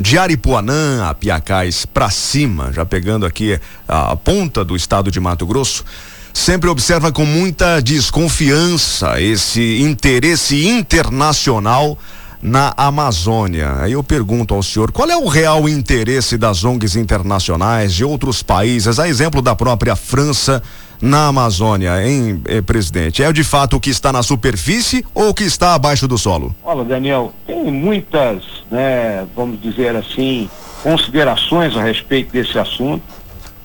de 0.00 0.16
Aripuanã 0.16 1.08
a 1.08 1.14
Piacás 1.14 1.84
para 1.84 2.08
cima, 2.10 2.72
já 2.72 2.84
pegando 2.84 3.26
aqui 3.26 3.58
a, 3.86 4.12
a 4.12 4.16
ponta 4.16 4.64
do 4.64 4.76
estado 4.76 5.10
de 5.10 5.18
Mato 5.18 5.46
Grosso, 5.46 5.84
sempre 6.32 6.70
observa 6.70 7.10
com 7.10 7.24
muita 7.24 7.80
desconfiança 7.80 9.20
esse 9.20 9.80
interesse 9.82 10.66
internacional 10.66 11.98
na 12.40 12.72
Amazônia. 12.76 13.74
Aí 13.80 13.92
eu 13.92 14.04
pergunto 14.04 14.54
ao 14.54 14.62
senhor, 14.62 14.92
qual 14.92 15.10
é 15.10 15.16
o 15.16 15.26
real 15.26 15.68
interesse 15.68 16.38
das 16.38 16.64
ONGs 16.64 16.94
internacionais 16.94 17.92
de 17.92 18.04
outros 18.04 18.42
países, 18.42 19.00
a 19.00 19.08
exemplo 19.08 19.42
da 19.42 19.56
própria 19.56 19.96
França, 19.96 20.62
na 21.00 21.28
Amazônia, 21.28 22.04
hein, 22.04 22.40
eh, 22.46 22.60
presidente? 22.60 23.22
É 23.22 23.32
de 23.32 23.44
fato 23.44 23.76
o 23.76 23.80
que 23.80 23.90
está 23.90 24.12
na 24.12 24.22
superfície 24.22 25.04
ou 25.14 25.30
o 25.30 25.34
que 25.34 25.44
está 25.44 25.74
abaixo 25.74 26.08
do 26.08 26.18
solo? 26.18 26.54
Olha, 26.64 26.84
Daniel, 26.84 27.32
tem 27.46 27.70
muitas, 27.70 28.42
né, 28.70 29.26
vamos 29.34 29.60
dizer 29.60 29.94
assim, 29.96 30.48
considerações 30.82 31.76
a 31.76 31.82
respeito 31.82 32.32
desse 32.32 32.58
assunto. 32.58 33.02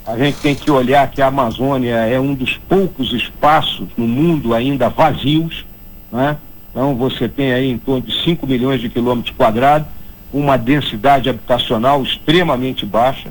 A 0.05 0.17
gente 0.17 0.37
tem 0.39 0.53
que 0.53 0.69
olhar 0.69 1.09
que 1.09 1.21
a 1.21 1.27
Amazônia 1.27 1.95
é 1.95 2.19
um 2.19 2.33
dos 2.33 2.57
poucos 2.69 3.13
espaços 3.13 3.87
no 3.95 4.05
mundo 4.05 4.53
ainda 4.53 4.89
vazios, 4.89 5.65
né? 6.11 6.37
Então 6.69 6.95
você 6.95 7.29
tem 7.29 7.53
aí 7.53 7.69
em 7.69 7.77
torno 7.77 8.01
de 8.01 8.23
5 8.23 8.45
milhões 8.45 8.81
de 8.81 8.89
quilômetros 8.89 9.33
quadrados, 9.35 9.87
uma 10.33 10.57
densidade 10.57 11.29
habitacional 11.29 12.01
extremamente 12.03 12.85
baixa. 12.85 13.29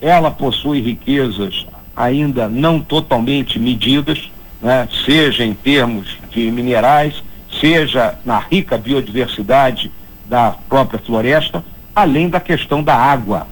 Ela 0.00 0.30
possui 0.30 0.80
riquezas 0.80 1.66
ainda 1.98 2.48
não 2.48 2.80
totalmente 2.80 3.58
medidas, 3.58 4.30
né? 4.62 4.88
seja 5.04 5.44
em 5.44 5.52
termos 5.52 6.16
de 6.30 6.48
minerais, 6.48 7.24
seja 7.60 8.14
na 8.24 8.38
rica 8.38 8.78
biodiversidade 8.78 9.90
da 10.26 10.54
própria 10.68 11.00
floresta, 11.00 11.64
além 11.96 12.28
da 12.28 12.38
questão 12.38 12.84
da 12.84 12.94
água. 12.94 13.48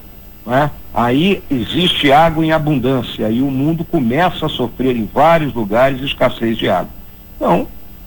Né? 0.47 0.71
Aí 0.95 1.43
existe 1.51 2.13
água 2.13 2.47
em 2.47 2.53
abundância 2.53 3.29
e 3.29 3.43
o 3.43 3.51
mundo 3.51 3.85
começa 3.85 4.47
a 4.47 4.49
sofrer 4.49 4.97
em 4.97 5.11
vários 5.13 5.53
lugares 5.53 6.01
escassez 6.01 6.57
de 6.57 6.69
água. 6.69 6.91
Então, 7.35 7.67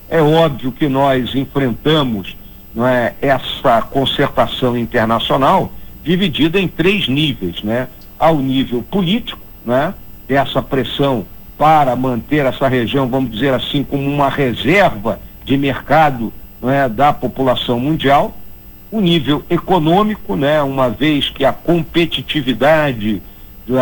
é 0.09 0.21
óbvio 0.21 0.71
que 0.71 0.87
nós 0.87 1.35
enfrentamos 1.35 2.37
é, 2.77 3.13
essa 3.21 3.81
concertação 3.81 4.77
internacional 4.77 5.69
dividida 6.01 6.57
em 6.59 6.67
três 6.67 7.09
níveis, 7.09 7.61
né? 7.61 7.89
Ao 8.17 8.37
nível 8.37 8.81
político, 8.81 9.39
né? 9.65 9.93
Essa 10.35 10.61
pressão 10.61 11.25
para 11.57 11.95
manter 11.95 12.45
essa 12.45 12.67
região, 12.67 13.07
vamos 13.07 13.31
dizer 13.31 13.53
assim, 13.53 13.83
como 13.83 14.07
uma 14.07 14.29
reserva 14.29 15.19
de 15.43 15.57
mercado 15.57 16.31
é, 16.63 16.87
da 16.87 17.11
população 17.11 17.79
mundial. 17.79 18.35
O 18.91 19.01
nível 19.01 19.43
econômico, 19.49 20.35
né, 20.35 20.61
uma 20.61 20.89
vez 20.89 21.29
que 21.29 21.43
a 21.43 21.51
competitividade 21.51 23.21
do 23.67 23.75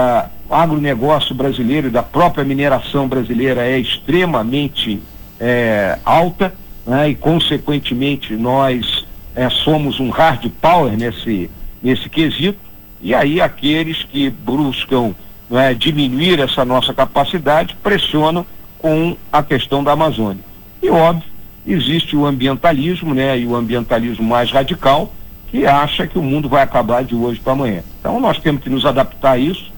agronegócio 0.49 1.35
brasileiro 1.35 1.87
e 1.87 1.91
da 1.91 2.03
própria 2.03 2.43
mineração 2.43 3.07
brasileira 3.07 3.65
é 3.65 3.79
extremamente 3.79 4.99
é, 5.39 5.99
alta, 6.03 6.53
né, 6.85 7.09
e 7.09 7.15
consequentemente 7.15 8.35
nós 8.35 9.05
é, 9.35 9.49
somos 9.49 9.99
um 9.99 10.09
hard 10.09 10.49
power 10.59 10.97
nesse, 10.97 11.49
nesse 11.81 12.09
quesito, 12.09 12.59
e 13.01 13.13
aí 13.13 13.39
aqueles 13.39 14.03
que 14.03 14.29
buscam 14.29 15.13
é, 15.51 15.73
diminuir 15.73 16.39
essa 16.39 16.65
nossa 16.65 16.93
capacidade, 16.93 17.75
pressionam 17.81 18.45
com 18.77 19.15
a 19.31 19.41
questão 19.41 19.83
da 19.83 19.91
Amazônia. 19.93 20.43
E 20.81 20.89
óbvio, 20.89 21.29
existe 21.65 22.15
o 22.15 22.25
ambientalismo, 22.25 23.13
né, 23.13 23.37
e 23.37 23.45
o 23.45 23.55
ambientalismo 23.55 24.25
mais 24.25 24.51
radical, 24.51 25.13
que 25.49 25.65
acha 25.65 26.05
que 26.05 26.19
o 26.19 26.23
mundo 26.23 26.49
vai 26.49 26.61
acabar 26.61 27.03
de 27.03 27.15
hoje 27.15 27.39
para 27.39 27.53
amanhã. 27.53 27.83
Então 27.99 28.19
nós 28.19 28.39
temos 28.39 28.61
que 28.61 28.69
nos 28.69 28.85
adaptar 28.85 29.33
a 29.33 29.37
isso, 29.37 29.71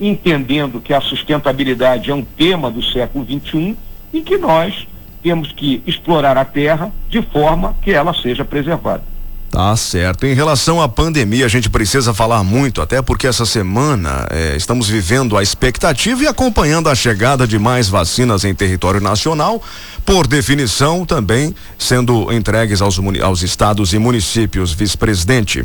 entendendo 0.00 0.80
que 0.80 0.92
a 0.92 1.00
sustentabilidade 1.00 2.10
é 2.10 2.14
um 2.14 2.24
tema 2.24 2.70
do 2.70 2.82
século 2.82 3.24
XXI 3.24 3.76
e 4.12 4.20
que 4.20 4.36
nós 4.36 4.86
temos 5.22 5.52
que 5.52 5.82
explorar 5.86 6.36
a 6.36 6.44
terra 6.44 6.92
de 7.08 7.22
forma 7.22 7.74
que 7.80 7.92
ela 7.92 8.12
seja 8.12 8.44
preservada. 8.44 9.13
Tá 9.54 9.76
certo. 9.76 10.26
Em 10.26 10.34
relação 10.34 10.82
à 10.82 10.88
pandemia, 10.88 11.46
a 11.46 11.48
gente 11.48 11.70
precisa 11.70 12.12
falar 12.12 12.42
muito, 12.42 12.82
até 12.82 13.00
porque 13.00 13.24
essa 13.24 13.46
semana 13.46 14.26
eh, 14.28 14.54
estamos 14.56 14.88
vivendo 14.88 15.38
a 15.38 15.44
expectativa 15.44 16.24
e 16.24 16.26
acompanhando 16.26 16.88
a 16.88 16.94
chegada 16.96 17.46
de 17.46 17.56
mais 17.56 17.88
vacinas 17.88 18.44
em 18.44 18.52
território 18.52 19.00
nacional, 19.00 19.62
por 20.04 20.26
definição 20.26 21.06
também 21.06 21.54
sendo 21.78 22.32
entregues 22.32 22.82
aos, 22.82 22.98
aos 23.22 23.42
estados 23.42 23.92
e 23.92 23.98
municípios, 24.00 24.72
vice-presidente. 24.72 25.64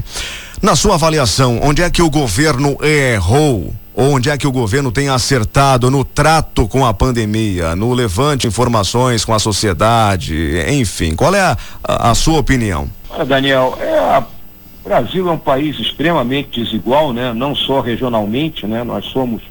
Na 0.61 0.75
sua 0.75 0.93
avaliação, 0.93 1.59
onde 1.63 1.81
é 1.81 1.89
que 1.89 2.03
o 2.03 2.11
governo 2.11 2.77
errou? 2.83 3.73
Onde 3.95 4.29
é 4.29 4.37
que 4.37 4.45
o 4.45 4.51
governo 4.51 4.91
tem 4.91 5.09
acertado 5.09 5.89
no 5.89 6.05
trato 6.05 6.67
com 6.67 6.85
a 6.85 6.93
pandemia, 6.93 7.75
no 7.75 7.91
levante 7.91 8.45
informações 8.45 9.25
com 9.25 9.33
a 9.33 9.39
sociedade, 9.39 10.63
enfim, 10.69 11.15
qual 11.15 11.33
é 11.33 11.41
a, 11.41 11.57
a, 11.83 12.11
a 12.11 12.15
sua 12.15 12.37
opinião? 12.37 12.87
Olha, 13.09 13.25
Daniel, 13.25 13.77
é 13.79 14.23
o 14.83 14.87
Brasil 14.89 15.27
é 15.27 15.31
um 15.31 15.37
país 15.37 15.77
extremamente 15.77 16.63
desigual, 16.63 17.11
né? 17.11 17.33
Não 17.33 17.53
só 17.53 17.81
regionalmente, 17.81 18.65
né? 18.65 18.83
Nós 18.83 19.05
somos 19.05 19.41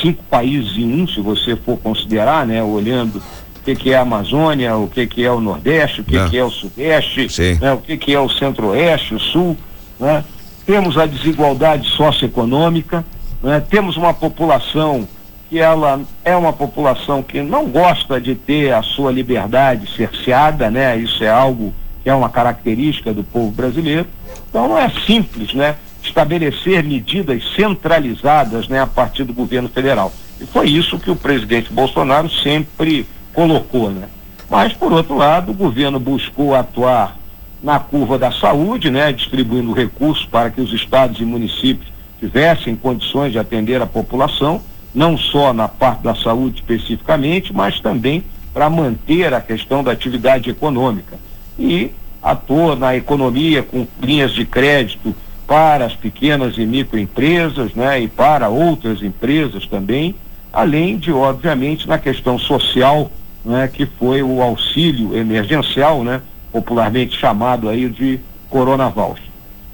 cinco 0.00 0.22
países 0.24 0.76
em 0.76 1.02
um, 1.02 1.08
se 1.08 1.20
você 1.20 1.56
for 1.56 1.78
considerar, 1.78 2.46
né? 2.46 2.62
Olhando 2.62 3.16
o 3.16 3.64
que, 3.64 3.74
que 3.74 3.92
é 3.92 3.96
a 3.96 4.02
Amazônia, 4.02 4.76
o 4.76 4.86
que, 4.86 5.06
que 5.06 5.24
é 5.24 5.30
o 5.30 5.40
Nordeste, 5.40 6.02
o 6.02 6.04
que, 6.04 6.16
é. 6.16 6.28
que 6.28 6.36
é 6.36 6.44
o 6.44 6.50
Sudeste, 6.50 7.28
né? 7.60 7.72
o 7.72 7.78
que, 7.78 7.96
que 7.96 8.12
é 8.12 8.20
o 8.20 8.28
Centro-Oeste, 8.28 9.14
o 9.14 9.20
Sul, 9.20 9.56
né? 9.98 10.22
Temos 10.66 10.98
a 10.98 11.06
desigualdade 11.06 11.88
socioeconômica, 11.90 13.04
né? 13.42 13.60
temos 13.60 13.96
uma 13.96 14.12
população 14.12 15.08
que 15.48 15.58
ela 15.58 16.00
é 16.24 16.36
uma 16.36 16.52
população 16.52 17.22
que 17.22 17.42
não 17.42 17.66
gosta 17.66 18.20
de 18.20 18.34
ter 18.34 18.72
a 18.72 18.82
sua 18.82 19.10
liberdade 19.10 19.88
cerceada, 19.96 20.70
né? 20.70 20.96
Isso 20.98 21.24
é 21.24 21.30
algo 21.30 21.72
que 22.04 22.10
é 22.10 22.14
uma 22.14 22.28
característica 22.28 23.14
do 23.14 23.24
povo 23.24 23.50
brasileiro. 23.50 24.06
Então 24.50 24.68
não 24.68 24.78
é 24.78 24.92
simples, 25.06 25.54
né? 25.54 25.76
Estabelecer 26.02 26.84
medidas 26.84 27.42
centralizadas, 27.56 28.68
né, 28.68 28.78
a 28.78 28.86
partir 28.86 29.24
do 29.24 29.32
governo 29.32 29.70
federal. 29.70 30.12
E 30.38 30.44
foi 30.44 30.68
isso 30.68 30.98
que 30.98 31.10
o 31.10 31.16
presidente 31.16 31.72
Bolsonaro 31.72 32.28
sempre 32.28 33.06
colocou, 33.32 33.90
né? 33.90 34.06
Mas 34.50 34.74
por 34.74 34.92
outro 34.92 35.16
lado, 35.16 35.52
o 35.52 35.54
governo 35.54 35.98
buscou 35.98 36.54
atuar 36.54 37.16
na 37.62 37.78
curva 37.78 38.18
da 38.18 38.30
saúde, 38.30 38.90
né, 38.90 39.10
distribuindo 39.10 39.72
recursos 39.72 40.26
para 40.26 40.50
que 40.50 40.60
os 40.60 40.74
estados 40.74 41.18
e 41.18 41.24
municípios 41.24 41.90
tivessem 42.20 42.76
condições 42.76 43.32
de 43.32 43.38
atender 43.38 43.80
a 43.80 43.86
população, 43.86 44.60
não 44.94 45.16
só 45.16 45.54
na 45.54 45.68
parte 45.68 46.02
da 46.02 46.14
saúde 46.14 46.56
especificamente, 46.56 47.50
mas 47.54 47.80
também 47.80 48.22
para 48.52 48.68
manter 48.68 49.32
a 49.32 49.40
questão 49.40 49.82
da 49.82 49.92
atividade 49.92 50.50
econômica 50.50 51.23
e 51.58 51.90
atua 52.22 52.74
na 52.74 52.96
economia 52.96 53.62
com 53.62 53.86
linhas 54.00 54.32
de 54.32 54.44
crédito 54.46 55.14
para 55.46 55.84
as 55.84 55.94
pequenas 55.94 56.56
e 56.56 56.64
microempresas, 56.64 57.74
né, 57.74 58.00
e 58.00 58.08
para 58.08 58.48
outras 58.48 59.02
empresas 59.02 59.66
também, 59.66 60.14
além 60.52 60.96
de, 60.96 61.12
obviamente, 61.12 61.86
na 61.86 61.98
questão 61.98 62.38
social, 62.38 63.10
né, 63.44 63.68
que 63.68 63.84
foi 63.84 64.22
o 64.22 64.40
auxílio 64.40 65.14
emergencial, 65.16 66.02
né, 66.02 66.22
popularmente 66.50 67.18
chamado 67.18 67.68
aí 67.68 67.88
de 67.88 68.18
Coronavac. 68.48 69.20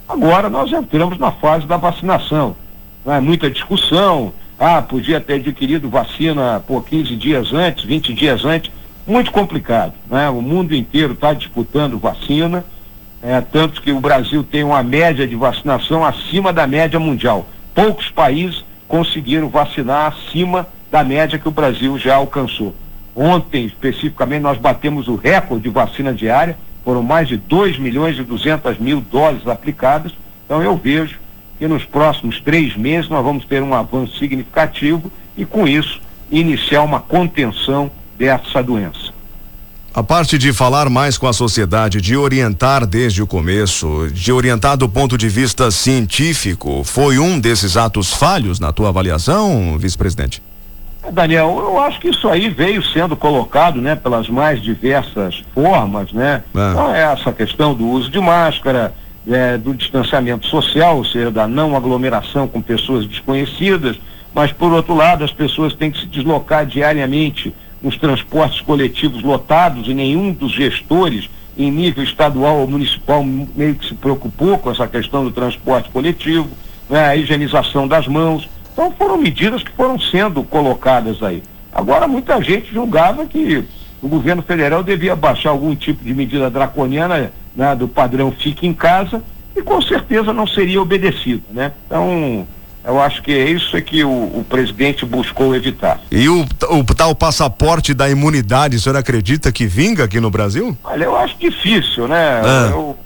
Agora 0.08 0.50
nós 0.50 0.72
entramos 0.72 1.18
na 1.18 1.30
fase 1.30 1.66
da 1.66 1.76
vacinação. 1.76 2.56
Né, 3.04 3.20
muita 3.20 3.48
discussão, 3.48 4.32
ah, 4.58 4.82
podia 4.82 5.20
ter 5.20 5.34
adquirido 5.34 5.88
vacina 5.88 6.60
por 6.66 6.84
15 6.84 7.14
dias 7.14 7.52
antes, 7.52 7.84
20 7.84 8.12
dias 8.12 8.44
antes 8.44 8.72
muito 9.06 9.30
complicado. 9.30 9.94
Né? 10.10 10.28
O 10.30 10.40
mundo 10.40 10.74
inteiro 10.74 11.12
está 11.12 11.32
disputando 11.32 11.98
vacina, 11.98 12.64
é, 13.22 13.40
tanto 13.40 13.82
que 13.82 13.92
o 13.92 14.00
Brasil 14.00 14.42
tem 14.42 14.64
uma 14.64 14.82
média 14.82 15.26
de 15.26 15.36
vacinação 15.36 16.04
acima 16.04 16.52
da 16.52 16.66
média 16.66 16.98
mundial. 16.98 17.46
Poucos 17.74 18.08
países 18.10 18.64
conseguiram 18.88 19.48
vacinar 19.48 20.12
acima 20.12 20.66
da 20.90 21.04
média 21.04 21.38
que 21.38 21.48
o 21.48 21.52
Brasil 21.52 21.98
já 21.98 22.16
alcançou. 22.16 22.74
Ontem, 23.14 23.66
especificamente, 23.66 24.42
nós 24.42 24.58
batemos 24.58 25.08
o 25.08 25.16
recorde 25.16 25.64
de 25.64 25.68
vacina 25.68 26.12
diária, 26.12 26.56
foram 26.84 27.02
mais 27.02 27.28
de 27.28 27.36
2 27.36 27.78
milhões 27.78 28.18
e 28.18 28.22
200 28.22 28.78
mil 28.78 29.00
doses 29.00 29.46
aplicadas. 29.46 30.12
Então, 30.46 30.62
eu 30.62 30.76
vejo 30.76 31.18
que 31.58 31.68
nos 31.68 31.84
próximos 31.84 32.40
três 32.40 32.74
meses 32.76 33.10
nós 33.10 33.22
vamos 33.22 33.44
ter 33.44 33.62
um 33.62 33.74
avanço 33.74 34.16
significativo 34.16 35.12
e, 35.36 35.44
com 35.44 35.68
isso, 35.68 36.00
iniciar 36.30 36.82
uma 36.82 37.00
contenção 37.00 37.90
dessa 38.20 38.62
doença. 38.62 39.18
A 39.92 40.02
parte 40.02 40.38
de 40.38 40.52
falar 40.52 40.88
mais 40.90 41.18
com 41.18 41.26
a 41.26 41.32
sociedade, 41.32 42.00
de 42.00 42.16
orientar 42.16 42.86
desde 42.86 43.22
o 43.22 43.26
começo, 43.26 44.08
de 44.12 44.30
orientar 44.30 44.76
do 44.76 44.88
ponto 44.88 45.18
de 45.18 45.28
vista 45.28 45.70
científico, 45.70 46.84
foi 46.84 47.18
um 47.18 47.40
desses 47.40 47.76
atos 47.76 48.12
falhos 48.12 48.60
na 48.60 48.72
tua 48.72 48.90
avaliação, 48.90 49.76
vice-presidente? 49.78 50.40
Daniel, 51.10 51.58
eu 51.58 51.80
acho 51.80 51.98
que 51.98 52.08
isso 52.08 52.28
aí 52.28 52.50
veio 52.50 52.84
sendo 52.84 53.16
colocado, 53.16 53.80
né, 53.80 53.96
pelas 53.96 54.28
mais 54.28 54.62
diversas 54.62 55.42
formas, 55.52 56.12
né? 56.12 56.44
É. 56.54 56.70
Então, 56.70 56.94
é 56.94 57.00
essa 57.00 57.32
questão 57.32 57.74
do 57.74 57.88
uso 57.88 58.10
de 58.10 58.20
máscara, 58.20 58.94
é, 59.28 59.56
do 59.58 59.74
distanciamento 59.74 60.46
social, 60.46 60.98
ou 60.98 61.04
seja, 61.04 61.30
da 61.32 61.48
não 61.48 61.74
aglomeração 61.74 62.46
com 62.46 62.60
pessoas 62.60 63.06
desconhecidas, 63.06 63.96
mas 64.32 64.52
por 64.52 64.72
outro 64.72 64.94
lado, 64.94 65.24
as 65.24 65.32
pessoas 65.32 65.74
têm 65.74 65.90
que 65.90 66.00
se 66.00 66.06
deslocar 66.06 66.64
diariamente 66.64 67.52
nos 67.82 67.96
transportes 67.96 68.60
coletivos 68.60 69.22
lotados 69.22 69.88
e 69.88 69.94
nenhum 69.94 70.32
dos 70.32 70.52
gestores 70.52 71.28
em 71.56 71.70
nível 71.70 72.02
estadual 72.02 72.58
ou 72.58 72.66
municipal 72.66 73.22
meio 73.24 73.74
que 73.74 73.88
se 73.88 73.94
preocupou 73.94 74.58
com 74.58 74.70
essa 74.70 74.86
questão 74.86 75.24
do 75.24 75.30
transporte 75.30 75.90
coletivo, 75.90 76.48
né, 76.88 77.08
a 77.08 77.16
higienização 77.16 77.86
das 77.86 78.06
mãos. 78.06 78.48
Então 78.72 78.90
foram 78.92 79.16
medidas 79.16 79.62
que 79.62 79.70
foram 79.72 79.98
sendo 79.98 80.42
colocadas 80.42 81.22
aí. 81.22 81.42
Agora 81.72 82.08
muita 82.08 82.40
gente 82.42 82.72
julgava 82.72 83.26
que 83.26 83.64
o 84.02 84.08
governo 84.08 84.42
federal 84.42 84.82
devia 84.82 85.14
baixar 85.14 85.50
algum 85.50 85.74
tipo 85.74 86.04
de 86.04 86.14
medida 86.14 86.50
draconiana 86.50 87.32
né, 87.54 87.74
do 87.74 87.86
padrão 87.86 88.32
fique 88.32 88.66
em 88.66 88.72
casa 88.72 89.22
e 89.54 89.62
com 89.62 89.80
certeza 89.82 90.32
não 90.32 90.46
seria 90.46 90.80
obedecido, 90.80 91.42
né? 91.50 91.72
Então 91.86 92.46
eu 92.84 93.00
acho 93.00 93.22
que 93.22 93.32
é 93.32 93.50
isso 93.50 93.76
é 93.76 93.80
que 93.80 94.02
o, 94.02 94.10
o 94.10 94.44
presidente 94.48 95.04
buscou 95.04 95.54
evitar. 95.54 96.00
E 96.10 96.28
o, 96.28 96.46
o, 96.70 96.84
tal 96.94 97.14
passaporte 97.14 97.92
da 97.92 98.08
imunidade, 98.08 98.76
o 98.76 98.80
senhor 98.80 98.96
acredita 98.96 99.52
que 99.52 99.66
vinga 99.66 100.04
aqui 100.04 100.18
no 100.18 100.30
Brasil? 100.30 100.76
Olha, 100.82 101.04
eu 101.04 101.16
acho 101.16 101.36
difícil, 101.38 102.08
né? 102.08 102.40
Ah. 102.42 102.68
Eu 102.70 102.96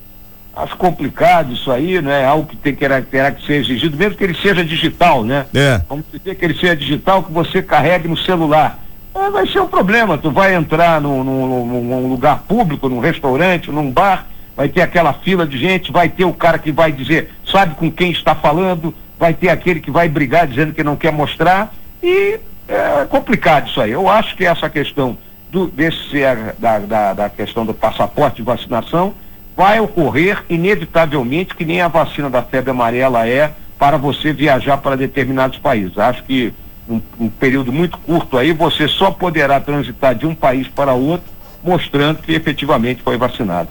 acho 0.57 0.77
complicado 0.77 1.53
isso 1.53 1.71
aí, 1.73 2.01
né? 2.01 2.25
Algo 2.25 2.47
que 2.47 2.57
tem, 2.57 2.75
terá, 2.75 3.03
terá 3.03 3.33
que 3.33 3.45
ser 3.45 3.55
exigido, 3.55 3.97
mesmo 3.97 4.17
que 4.17 4.25
ele 4.25 4.37
seja 4.41 4.65
digital, 4.65 5.25
né? 5.25 5.47
É. 5.53 5.81
Vamos 5.89 6.05
dizer 6.13 6.37
que 6.37 6.45
ele 6.45 6.55
seja 6.55 6.77
digital, 6.77 7.25
que 7.25 7.33
você 7.33 7.61
carregue 7.61 8.07
no 8.07 8.17
celular. 8.17 8.79
É, 9.15 9.31
vai 9.31 9.47
ser 9.47 9.61
um 9.61 9.69
problema. 9.69 10.19
Tu 10.19 10.31
vai 10.31 10.55
entrar 10.55 11.01
num, 11.01 11.23
num, 11.25 11.67
num 11.67 12.09
lugar 12.09 12.45
público, 12.49 12.89
num 12.89 13.01
restaurante, 13.01 13.71
num 13.71 13.91
bar, 13.91 14.27
vai 14.57 14.69
ter 14.69 14.83
aquela 14.83 15.13
fila 15.13 15.47
de 15.47 15.59
gente, 15.59 15.93
vai 15.93 16.09
ter 16.09 16.25
o 16.25 16.33
cara 16.33 16.59
que 16.59 16.71
vai 16.71 16.93
dizer, 16.93 17.31
sabe 17.51 17.75
com 17.75 17.91
quem 17.91 18.13
está 18.13 18.35
falando, 18.35 18.95
vai 19.25 19.33
ter 19.33 19.49
aquele 19.49 19.81
que 19.81 19.91
vai 19.91 20.07
brigar 20.07 20.47
dizendo 20.47 20.75
que 20.75 20.85
não 20.85 20.97
quer 20.97 21.11
mostrar 21.11 21.73
e 22.03 22.39
é 22.69 23.07
complicado 23.09 23.71
isso 23.71 23.81
aí. 23.81 23.91
Eu 23.91 24.07
acho 24.07 24.37
que 24.37 24.45
essa 24.45 24.69
questão 24.69 25.17
do, 25.51 25.67
desse, 25.67 26.21
da, 26.59 26.79
da, 26.81 27.15
da 27.15 27.31
questão 27.31 27.65
do 27.65 27.73
passaporte 27.73 28.37
de 28.37 28.43
vacinação 28.43 29.15
vai 29.57 29.81
ocorrer 29.81 30.45
inevitavelmente 30.51 31.55
que 31.55 31.65
nem 31.65 31.81
a 31.81 31.89
vacina 31.89 32.29
da 32.29 32.43
febre 32.43 32.71
amarela 32.71 33.27
é 33.27 33.53
para 33.79 33.97
você 33.97 34.31
viajar 34.31 34.77
para 34.77 34.95
determinados 34.95 35.59
países. 35.59 35.97
Acho 35.97 36.23
que 36.25 36.53
um, 36.87 37.01
um 37.19 37.31
período 37.31 37.73
muito 37.73 37.97
curto 37.97 38.37
aí 38.37 38.53
você 38.53 38.87
só 38.87 39.11
poderá 39.11 39.59
transitar 39.59 40.15
de 40.15 40.27
um 40.27 40.35
país 40.35 40.69
para 40.69 40.93
outro 40.93 41.33
mostrando 41.63 42.19
que 42.19 42.33
efetivamente 42.35 43.03
foi 43.03 43.17
vacinado. 43.17 43.71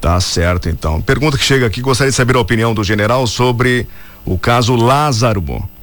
Tá 0.00 0.20
certo, 0.20 0.68
então. 0.68 1.02
Pergunta 1.02 1.36
que 1.36 1.42
chega 1.42 1.66
aqui, 1.66 1.80
gostaria 1.80 2.12
de 2.12 2.16
saber 2.16 2.36
a 2.36 2.40
opinião 2.40 2.72
do 2.72 2.84
general 2.84 3.26
sobre 3.26 3.88
o 4.28 4.38
caso 4.38 4.76
Lázaro, 4.76 5.42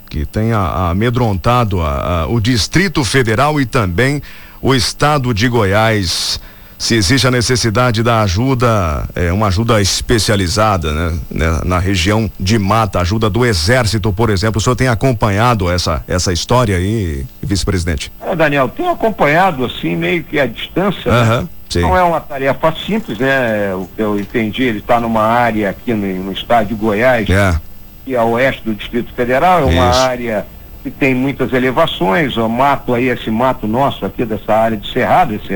que 0.09 0.25
tem 0.25 0.53
amedrontado 0.53 1.81
a, 1.81 2.21
a, 2.21 2.27
o 2.27 2.39
Distrito 2.39 3.03
Federal 3.03 3.59
e 3.59 3.65
também 3.65 4.21
o 4.61 4.73
Estado 4.73 5.33
de 5.33 5.49
Goiás. 5.49 6.39
Se 6.77 6.93
existe 6.93 7.25
a 7.25 7.31
necessidade 7.31 8.03
da 8.03 8.21
ajuda, 8.21 9.07
é, 9.15 9.31
uma 9.31 9.47
ajuda 9.47 9.81
especializada 9.81 10.91
né, 10.91 11.19
né, 11.31 11.61
na 11.63 11.79
região 11.79 12.29
de 12.39 12.59
mata, 12.59 12.99
ajuda 12.99 13.29
do 13.29 13.45
Exército, 13.45 14.11
por 14.11 14.29
exemplo. 14.29 14.59
O 14.59 14.61
senhor 14.61 14.75
tem 14.75 14.89
acompanhado 14.89 15.71
essa, 15.71 16.03
essa 16.07 16.33
história 16.33 16.75
aí, 16.75 17.25
vice-presidente? 17.41 18.11
É, 18.21 18.35
Daniel, 18.35 18.69
tenho 18.69 18.89
acompanhado 18.89 19.65
assim, 19.65 19.95
meio 19.95 20.23
que 20.23 20.37
à 20.37 20.45
distância. 20.45 21.11
Uhum. 21.11 21.41
Né? 21.41 21.47
Não 21.81 21.97
é 21.97 22.03
uma 22.03 22.21
tarefa 22.21 22.73
simples, 22.85 23.17
né? 23.17 23.73
O 23.73 23.89
que 23.95 24.01
eu 24.01 24.19
entendi, 24.19 24.63
ele 24.63 24.79
está 24.79 24.99
numa 24.99 25.23
área 25.23 25.69
aqui 25.69 25.93
no, 25.93 26.25
no 26.25 26.31
estado 26.31 26.67
de 26.67 26.73
Goiás, 26.73 27.29
é. 27.29 27.59
E 28.05 28.15
a 28.15 28.23
oeste 28.23 28.63
do 28.63 28.73
Distrito 28.73 29.13
Federal, 29.13 29.61
é 29.61 29.65
uma 29.65 29.89
Isso. 29.89 29.99
área 29.99 30.45
que 30.83 30.91
tem 30.91 31.15
muitas 31.15 31.51
elevações, 31.51 32.37
o 32.37 32.47
mato 32.47 32.93
aí, 32.93 33.09
esse 33.09 33.31
mato 33.31 33.67
nosso 33.67 34.05
aqui 34.05 34.23
dessa 34.23 34.53
área 34.53 34.77
de 34.77 34.91
Cerrado, 34.91 35.33
esse 35.33 35.53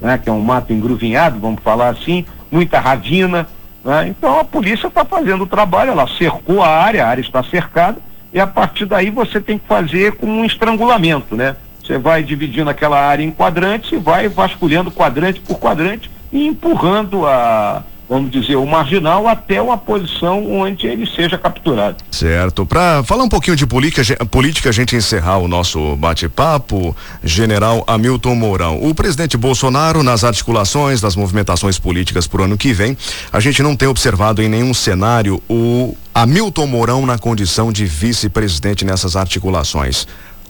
né, 0.00 0.18
que 0.18 0.28
é 0.30 0.32
um 0.32 0.40
mato 0.40 0.72
engruvinhado, 0.72 1.38
vamos 1.38 1.62
falar 1.62 1.90
assim, 1.90 2.24
muita 2.50 2.80
ravina, 2.80 3.46
né? 3.84 4.08
Então 4.08 4.40
a 4.40 4.44
polícia 4.44 4.86
está 4.86 5.04
fazendo 5.04 5.44
o 5.44 5.46
trabalho, 5.46 5.90
ela 5.90 6.06
cercou 6.06 6.62
a 6.62 6.68
área, 6.68 7.04
a 7.04 7.08
área 7.08 7.20
está 7.20 7.42
cercada, 7.42 7.98
e 8.32 8.40
a 8.40 8.46
partir 8.46 8.86
daí 8.86 9.10
você 9.10 9.40
tem 9.40 9.58
que 9.58 9.66
fazer 9.66 10.12
com 10.12 10.26
um 10.26 10.44
estrangulamento, 10.44 11.36
né? 11.36 11.56
Você 11.84 11.98
vai 11.98 12.22
dividindo 12.22 12.70
aquela 12.70 12.98
área 12.98 13.24
em 13.24 13.30
quadrantes 13.30 13.92
e 13.92 13.96
vai 13.96 14.28
vasculhando 14.28 14.90
quadrante 14.90 15.40
por 15.40 15.58
quadrante 15.58 16.10
e 16.32 16.46
empurrando 16.46 17.26
a, 17.26 17.82
vamos 18.10 18.32
dizer, 18.32 18.56
o 18.56 18.66
marginal 18.66 19.28
até 19.28 19.62
uma 19.62 19.78
posição 19.78 20.44
onde 20.52 20.84
ele 20.84 21.06
seja 21.06 21.38
capturado. 21.38 21.96
Certo. 22.10 22.66
Para 22.66 23.04
falar 23.04 23.22
um 23.22 23.28
pouquinho 23.28 23.54
de 23.54 23.64
política, 23.64 24.26
política, 24.26 24.68
a 24.68 24.72
gente 24.72 24.96
encerrar 24.96 25.38
o 25.38 25.46
nosso 25.46 25.94
bate-papo, 25.94 26.94
General 27.22 27.84
Hamilton 27.86 28.34
Mourão. 28.34 28.82
O 28.82 28.92
presidente 28.92 29.36
Bolsonaro, 29.36 30.02
nas 30.02 30.24
articulações 30.24 31.00
das 31.00 31.14
movimentações 31.14 31.78
políticas 31.78 32.26
para 32.26 32.42
o 32.42 32.44
ano 32.46 32.58
que 32.58 32.72
vem, 32.72 32.98
a 33.32 33.38
gente 33.38 33.62
não 33.62 33.76
tem 33.76 33.86
observado 33.86 34.42
em 34.42 34.48
nenhum 34.48 34.74
cenário 34.74 35.40
o 35.48 35.96
Hamilton 36.12 36.66
Mourão 36.66 37.06
na 37.06 37.16
condição 37.16 37.70
de 37.70 37.86
vice-presidente 37.86 38.84
nessas 38.84 39.14
articulações. 39.14 40.08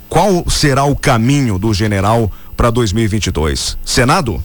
Qual 0.09 0.49
será 0.49 0.85
o 0.85 0.97
caminho 0.97 1.59
do 1.59 1.75
general 1.75 2.33
para 2.57 2.71
2022? 2.71 3.77
Senado? 3.85 4.43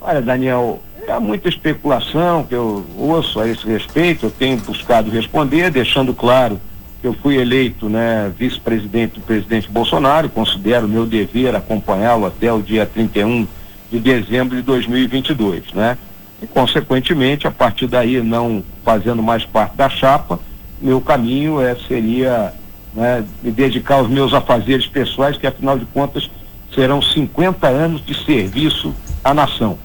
Olha, 0.00 0.22
Daniel, 0.22 0.80
há 1.10 1.20
muita 1.20 1.48
especulação 1.48 2.44
que 2.44 2.54
eu 2.54 2.84
ouço 2.96 3.40
a 3.40 3.48
esse 3.48 3.66
respeito, 3.66 4.26
eu 4.26 4.30
tenho 4.30 4.56
buscado 4.58 5.10
responder, 5.10 5.70
deixando 5.70 6.14
claro 6.14 6.60
que 7.00 7.06
eu 7.06 7.12
fui 7.14 7.36
eleito 7.36 7.88
né, 7.88 8.32
vice-presidente 8.38 9.14
do 9.14 9.20
presidente 9.20 9.68
Bolsonaro, 9.70 10.28
considero 10.28 10.88
meu 10.88 11.04
dever 11.04 11.54
acompanhá-lo 11.54 12.26
até 12.26 12.52
o 12.52 12.62
dia 12.62 12.86
31 12.86 13.46
de 13.90 13.98
dezembro 13.98 14.56
de 14.56 14.62
2022, 14.62 15.72
né? 15.74 15.98
E, 16.42 16.46
consequentemente, 16.46 17.46
a 17.46 17.50
partir 17.50 17.86
daí, 17.86 18.20
não 18.20 18.64
fazendo 18.84 19.22
mais 19.22 19.44
parte 19.44 19.76
da 19.76 19.88
chapa, 19.88 20.40
meu 20.80 21.00
caminho 21.00 21.60
é, 21.60 21.76
seria 21.86 22.52
né, 22.94 23.24
me 23.42 23.50
dedicar 23.50 23.96
aos 23.96 24.08
meus 24.08 24.32
afazeres 24.32 24.86
pessoais, 24.86 25.36
que 25.36 25.46
afinal 25.46 25.78
de 25.78 25.84
contas 25.86 26.30
serão 26.74 27.00
50 27.00 27.66
anos 27.68 28.04
de 28.04 28.14
serviço 28.24 28.94
à 29.22 29.32
nação. 29.32 29.78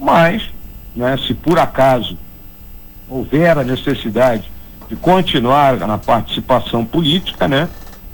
Mas, 0.00 0.48
né, 0.94 1.18
se 1.26 1.34
por 1.34 1.58
acaso 1.58 2.16
houver 3.08 3.58
a 3.58 3.64
necessidade 3.64 4.50
de 4.88 4.96
continuar 4.96 5.76
na 5.76 5.98
participação 5.98 6.84
política, 6.84 7.46
né, 7.48 7.68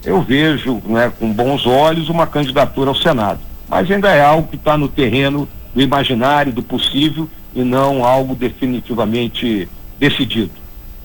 eu 0.04 0.22
vejo 0.22 0.80
né, 0.86 1.12
com 1.18 1.32
bons 1.32 1.66
olhos 1.66 2.08
uma 2.08 2.26
candidatura 2.26 2.90
ao 2.90 2.96
Senado. 2.96 3.40
Mas 3.68 3.90
ainda 3.90 4.08
é 4.10 4.24
algo 4.24 4.48
que 4.48 4.56
está 4.56 4.78
no 4.78 4.88
terreno 4.88 5.48
do 5.74 5.82
imaginário, 5.82 6.52
do 6.52 6.62
possível, 6.62 7.28
e 7.54 7.62
não 7.62 8.04
algo 8.04 8.34
definitivamente 8.34 9.68
decidido. 9.98 10.52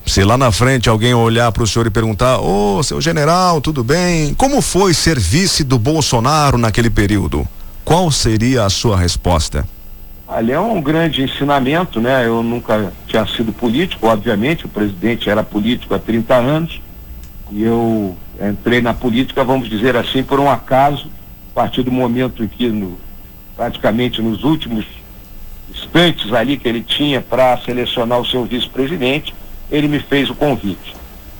Se 0.05 0.23
lá 0.23 0.37
na 0.37 0.51
frente 0.51 0.89
alguém 0.89 1.13
olhar 1.13 1.51
para 1.51 1.63
o 1.63 1.67
senhor 1.67 1.87
e 1.87 1.91
perguntar: 1.91 2.39
Ô, 2.39 2.77
oh, 2.77 2.83
seu 2.83 2.99
general, 2.99 3.61
tudo 3.61 3.83
bem? 3.83 4.33
Como 4.33 4.61
foi 4.61 4.93
ser 4.93 5.19
vice 5.19 5.63
do 5.63 5.79
Bolsonaro 5.79 6.57
naquele 6.57 6.89
período? 6.89 7.47
Qual 7.85 8.11
seria 8.11 8.65
a 8.65 8.69
sua 8.69 8.97
resposta? 8.97 9.65
Ali 10.31 10.53
é 10.53 10.59
um 10.59 10.81
grande 10.81 11.21
ensinamento, 11.21 11.99
né? 11.99 12.25
Eu 12.25 12.41
nunca 12.41 12.93
tinha 13.05 13.25
sido 13.25 13.51
político, 13.51 14.07
obviamente, 14.07 14.65
o 14.65 14.69
presidente 14.69 15.29
era 15.29 15.43
político 15.43 15.93
há 15.93 15.99
30 15.99 16.33
anos, 16.33 16.81
e 17.51 17.63
eu 17.63 18.15
entrei 18.41 18.81
na 18.81 18.93
política, 18.93 19.43
vamos 19.43 19.67
dizer 19.67 19.97
assim, 19.97 20.23
por 20.23 20.39
um 20.39 20.49
acaso, 20.49 21.11
a 21.51 21.53
partir 21.53 21.83
do 21.83 21.91
momento 21.91 22.45
em 22.45 22.47
que, 22.47 22.69
no, 22.69 22.97
praticamente 23.57 24.21
nos 24.21 24.45
últimos 24.45 24.85
instantes 25.69 26.31
ali 26.31 26.55
que 26.55 26.67
ele 26.67 26.81
tinha 26.81 27.19
para 27.19 27.57
selecionar 27.57 28.21
o 28.21 28.25
seu 28.25 28.45
vice-presidente, 28.45 29.35
ele 29.69 29.89
me 29.89 29.99
fez 29.99 30.29
o 30.29 30.35
convite. 30.35 30.95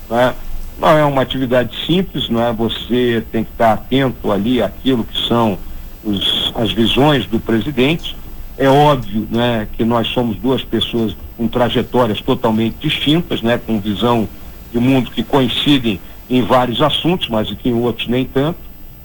Né? 0.10 0.34
Não 0.78 0.90
é 0.98 1.06
uma 1.06 1.22
atividade 1.22 1.86
simples, 1.86 2.28
não 2.28 2.44
é? 2.44 2.52
Você 2.52 3.24
tem 3.32 3.46
que 3.46 3.52
estar 3.52 3.72
atento 3.72 4.30
ali 4.34 4.62
àquilo 4.62 5.06
que 5.06 5.28
são 5.30 5.58
os, 6.04 6.52
as 6.56 6.74
visões 6.74 7.26
do 7.26 7.40
presidente. 7.40 8.20
É 8.58 8.68
óbvio, 8.68 9.28
né, 9.32 9.68
que 9.74 9.84
nós 9.84 10.08
somos 10.10 10.38
duas 10.38 10.64
pessoas 10.64 11.16
com 11.38 11.48
trajetórias 11.48 12.22
totalmente 12.22 12.76
distintas, 12.80 13.42
né, 13.42 13.58
com 13.58 13.80
visão 13.80 14.28
de 14.72 14.80
mundo 14.80 15.12
que 15.12 15.24
coincidem 15.24 16.00
em 16.30 16.42
vários 16.42 16.82
assuntos, 16.82 17.28
mas 17.28 17.52
que 17.52 17.70
em 17.70 17.74
outros 17.74 18.08
nem 18.08 18.24
tanto, 18.24 18.60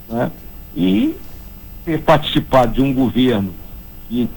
né? 0.09 0.31
E 0.75 1.13
ter 1.83 1.99
participado 1.99 2.73
de 2.73 2.81
um 2.81 2.93
governo 2.93 3.53
que 4.07 4.29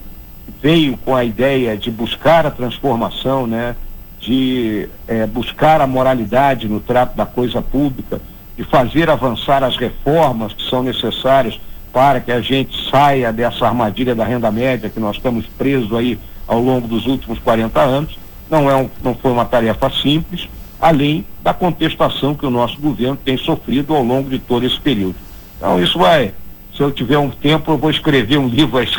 veio 0.61 0.97
com 0.97 1.15
a 1.15 1.23
ideia 1.23 1.77
de 1.77 1.89
buscar 1.89 2.45
a 2.45 2.51
transformação, 2.51 3.47
né? 3.47 3.75
De 4.19 4.89
é, 5.07 5.25
buscar 5.25 5.79
a 5.79 5.87
moralidade 5.87 6.67
no 6.67 6.81
trato 6.81 7.15
da 7.15 7.25
coisa 7.25 7.61
pública, 7.61 8.21
de 8.57 8.63
fazer 8.65 9.09
avançar 9.09 9.63
as 9.63 9.77
reformas 9.77 10.53
que 10.53 10.69
são 10.69 10.83
necessárias 10.83 11.59
para 11.91 12.19
que 12.19 12.31
a 12.31 12.41
gente 12.41 12.89
saia 12.89 13.31
dessa 13.31 13.65
armadilha 13.65 14.15
da 14.15 14.23
renda 14.23 14.51
média 14.51 14.89
que 14.89 14.99
nós 14.99 15.17
estamos 15.17 15.45
presos 15.57 15.93
aí 15.93 16.17
ao 16.47 16.59
longo 16.61 16.87
dos 16.87 17.05
últimos 17.05 17.39
40 17.39 17.79
anos. 17.79 18.17
Não, 18.49 18.69
é 18.69 18.75
um, 18.75 18.89
não 19.03 19.15
foi 19.15 19.31
uma 19.31 19.45
tarefa 19.45 19.89
simples, 20.01 20.47
além 20.79 21.25
da 21.43 21.53
contestação 21.53 22.35
que 22.35 22.45
o 22.45 22.49
nosso 22.49 22.79
governo 22.79 23.17
tem 23.17 23.37
sofrido 23.37 23.95
ao 23.95 24.03
longo 24.03 24.29
de 24.29 24.39
todo 24.39 24.65
esse 24.65 24.79
período. 24.79 25.15
Então 25.57 25.81
isso 25.81 25.97
vai 25.97 26.33
se 26.75 26.81
eu 26.81 26.91
tiver 26.91 27.17
um 27.17 27.29
tempo, 27.29 27.71
eu 27.71 27.77
vou 27.77 27.91
escrever 27.91 28.37
um 28.37 28.47
livro 28.47 28.77
a 28.77 28.83
esse. 28.83 28.93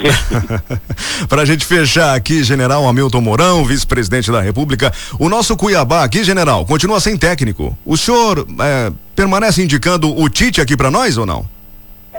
Para 1.29 1.43
a 1.43 1.45
gente 1.45 1.65
fechar 1.65 2.15
aqui, 2.15 2.45
general 2.45 2.87
Hamilton 2.87 3.21
Mourão, 3.21 3.65
vice-presidente 3.65 4.31
da 4.31 4.41
República, 4.41 4.93
o 5.19 5.29
nosso 5.29 5.57
Cuiabá 5.57 6.05
aqui, 6.05 6.23
general, 6.23 6.67
continua 6.67 7.01
sem 7.01 7.17
técnico. 7.17 7.77
O 7.85 7.97
senhor 7.97 8.47
é, 8.61 8.93
permanece 9.17 9.63
indicando 9.63 10.15
o 10.15 10.29
Tite 10.29 10.61
aqui 10.61 10.77
para 10.77 10.91
nós 10.91 11.17
ou 11.17 11.25
não? 11.25 11.45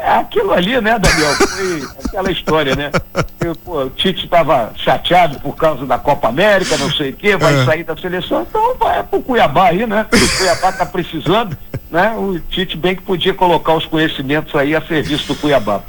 É 0.04 0.18
aquilo 0.18 0.52
ali, 0.52 0.82
né, 0.82 1.00
Daniel? 1.00 1.34
Foi 1.34 1.88
aquela 2.04 2.30
história, 2.30 2.76
né? 2.76 2.92
Eu, 3.40 3.56
pô, 3.56 3.84
o 3.84 3.90
Tite 3.90 4.26
estava 4.26 4.74
chateado 4.76 5.40
por 5.40 5.56
causa 5.56 5.86
da 5.86 5.98
Copa 5.98 6.28
América, 6.28 6.78
não 6.78 6.92
sei 6.92 7.12
o 7.12 7.16
quê, 7.16 7.38
vai 7.38 7.62
é. 7.62 7.64
sair 7.64 7.84
da 7.86 7.96
seleção, 7.96 8.46
então 8.48 8.76
vai 8.78 9.02
pro 9.02 9.22
Cuiabá 9.22 9.70
aí, 9.70 9.88
né? 9.88 10.06
O 10.12 10.38
Cuiabá 10.38 10.74
tá 10.74 10.86
precisando, 10.86 11.58
né? 11.90 12.14
O 12.18 12.38
Tite 12.50 12.76
bem 12.76 12.98
que 12.98 13.02
podia 13.02 13.34
colocar 13.34 13.76
os 13.76 13.86
conhecimentos 13.86 14.54
aí 14.56 14.76
a 14.76 14.82
serviço 14.82 15.28
do 15.28 15.36
Cuiabá. 15.36 15.80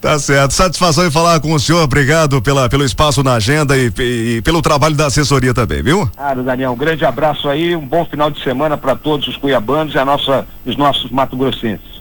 Tá 0.00 0.16
certo. 0.20 0.52
Satisfação 0.52 1.04
em 1.08 1.10
falar 1.10 1.40
com 1.40 1.52
o 1.52 1.58
senhor. 1.58 1.82
Obrigado 1.82 2.40
pela, 2.40 2.68
pelo 2.68 2.84
espaço 2.84 3.24
na 3.24 3.34
agenda 3.34 3.76
e, 3.76 3.92
e, 3.98 4.36
e 4.36 4.42
pelo 4.42 4.62
trabalho 4.62 4.94
da 4.94 5.06
assessoria 5.06 5.52
também, 5.52 5.82
viu? 5.82 6.08
Claro, 6.14 6.44
Daniel. 6.44 6.70
Um 6.70 6.76
grande 6.76 7.04
abraço 7.04 7.48
aí, 7.48 7.74
um 7.74 7.84
bom 7.84 8.04
final 8.04 8.30
de 8.30 8.40
semana 8.40 8.76
para 8.76 8.94
todos 8.94 9.26
os 9.26 9.36
cuiabanos 9.36 9.96
e 9.96 9.98
a 9.98 10.04
nossa, 10.04 10.46
os 10.64 10.76
nossos 10.76 11.10
mato-grossenses. 11.10 11.97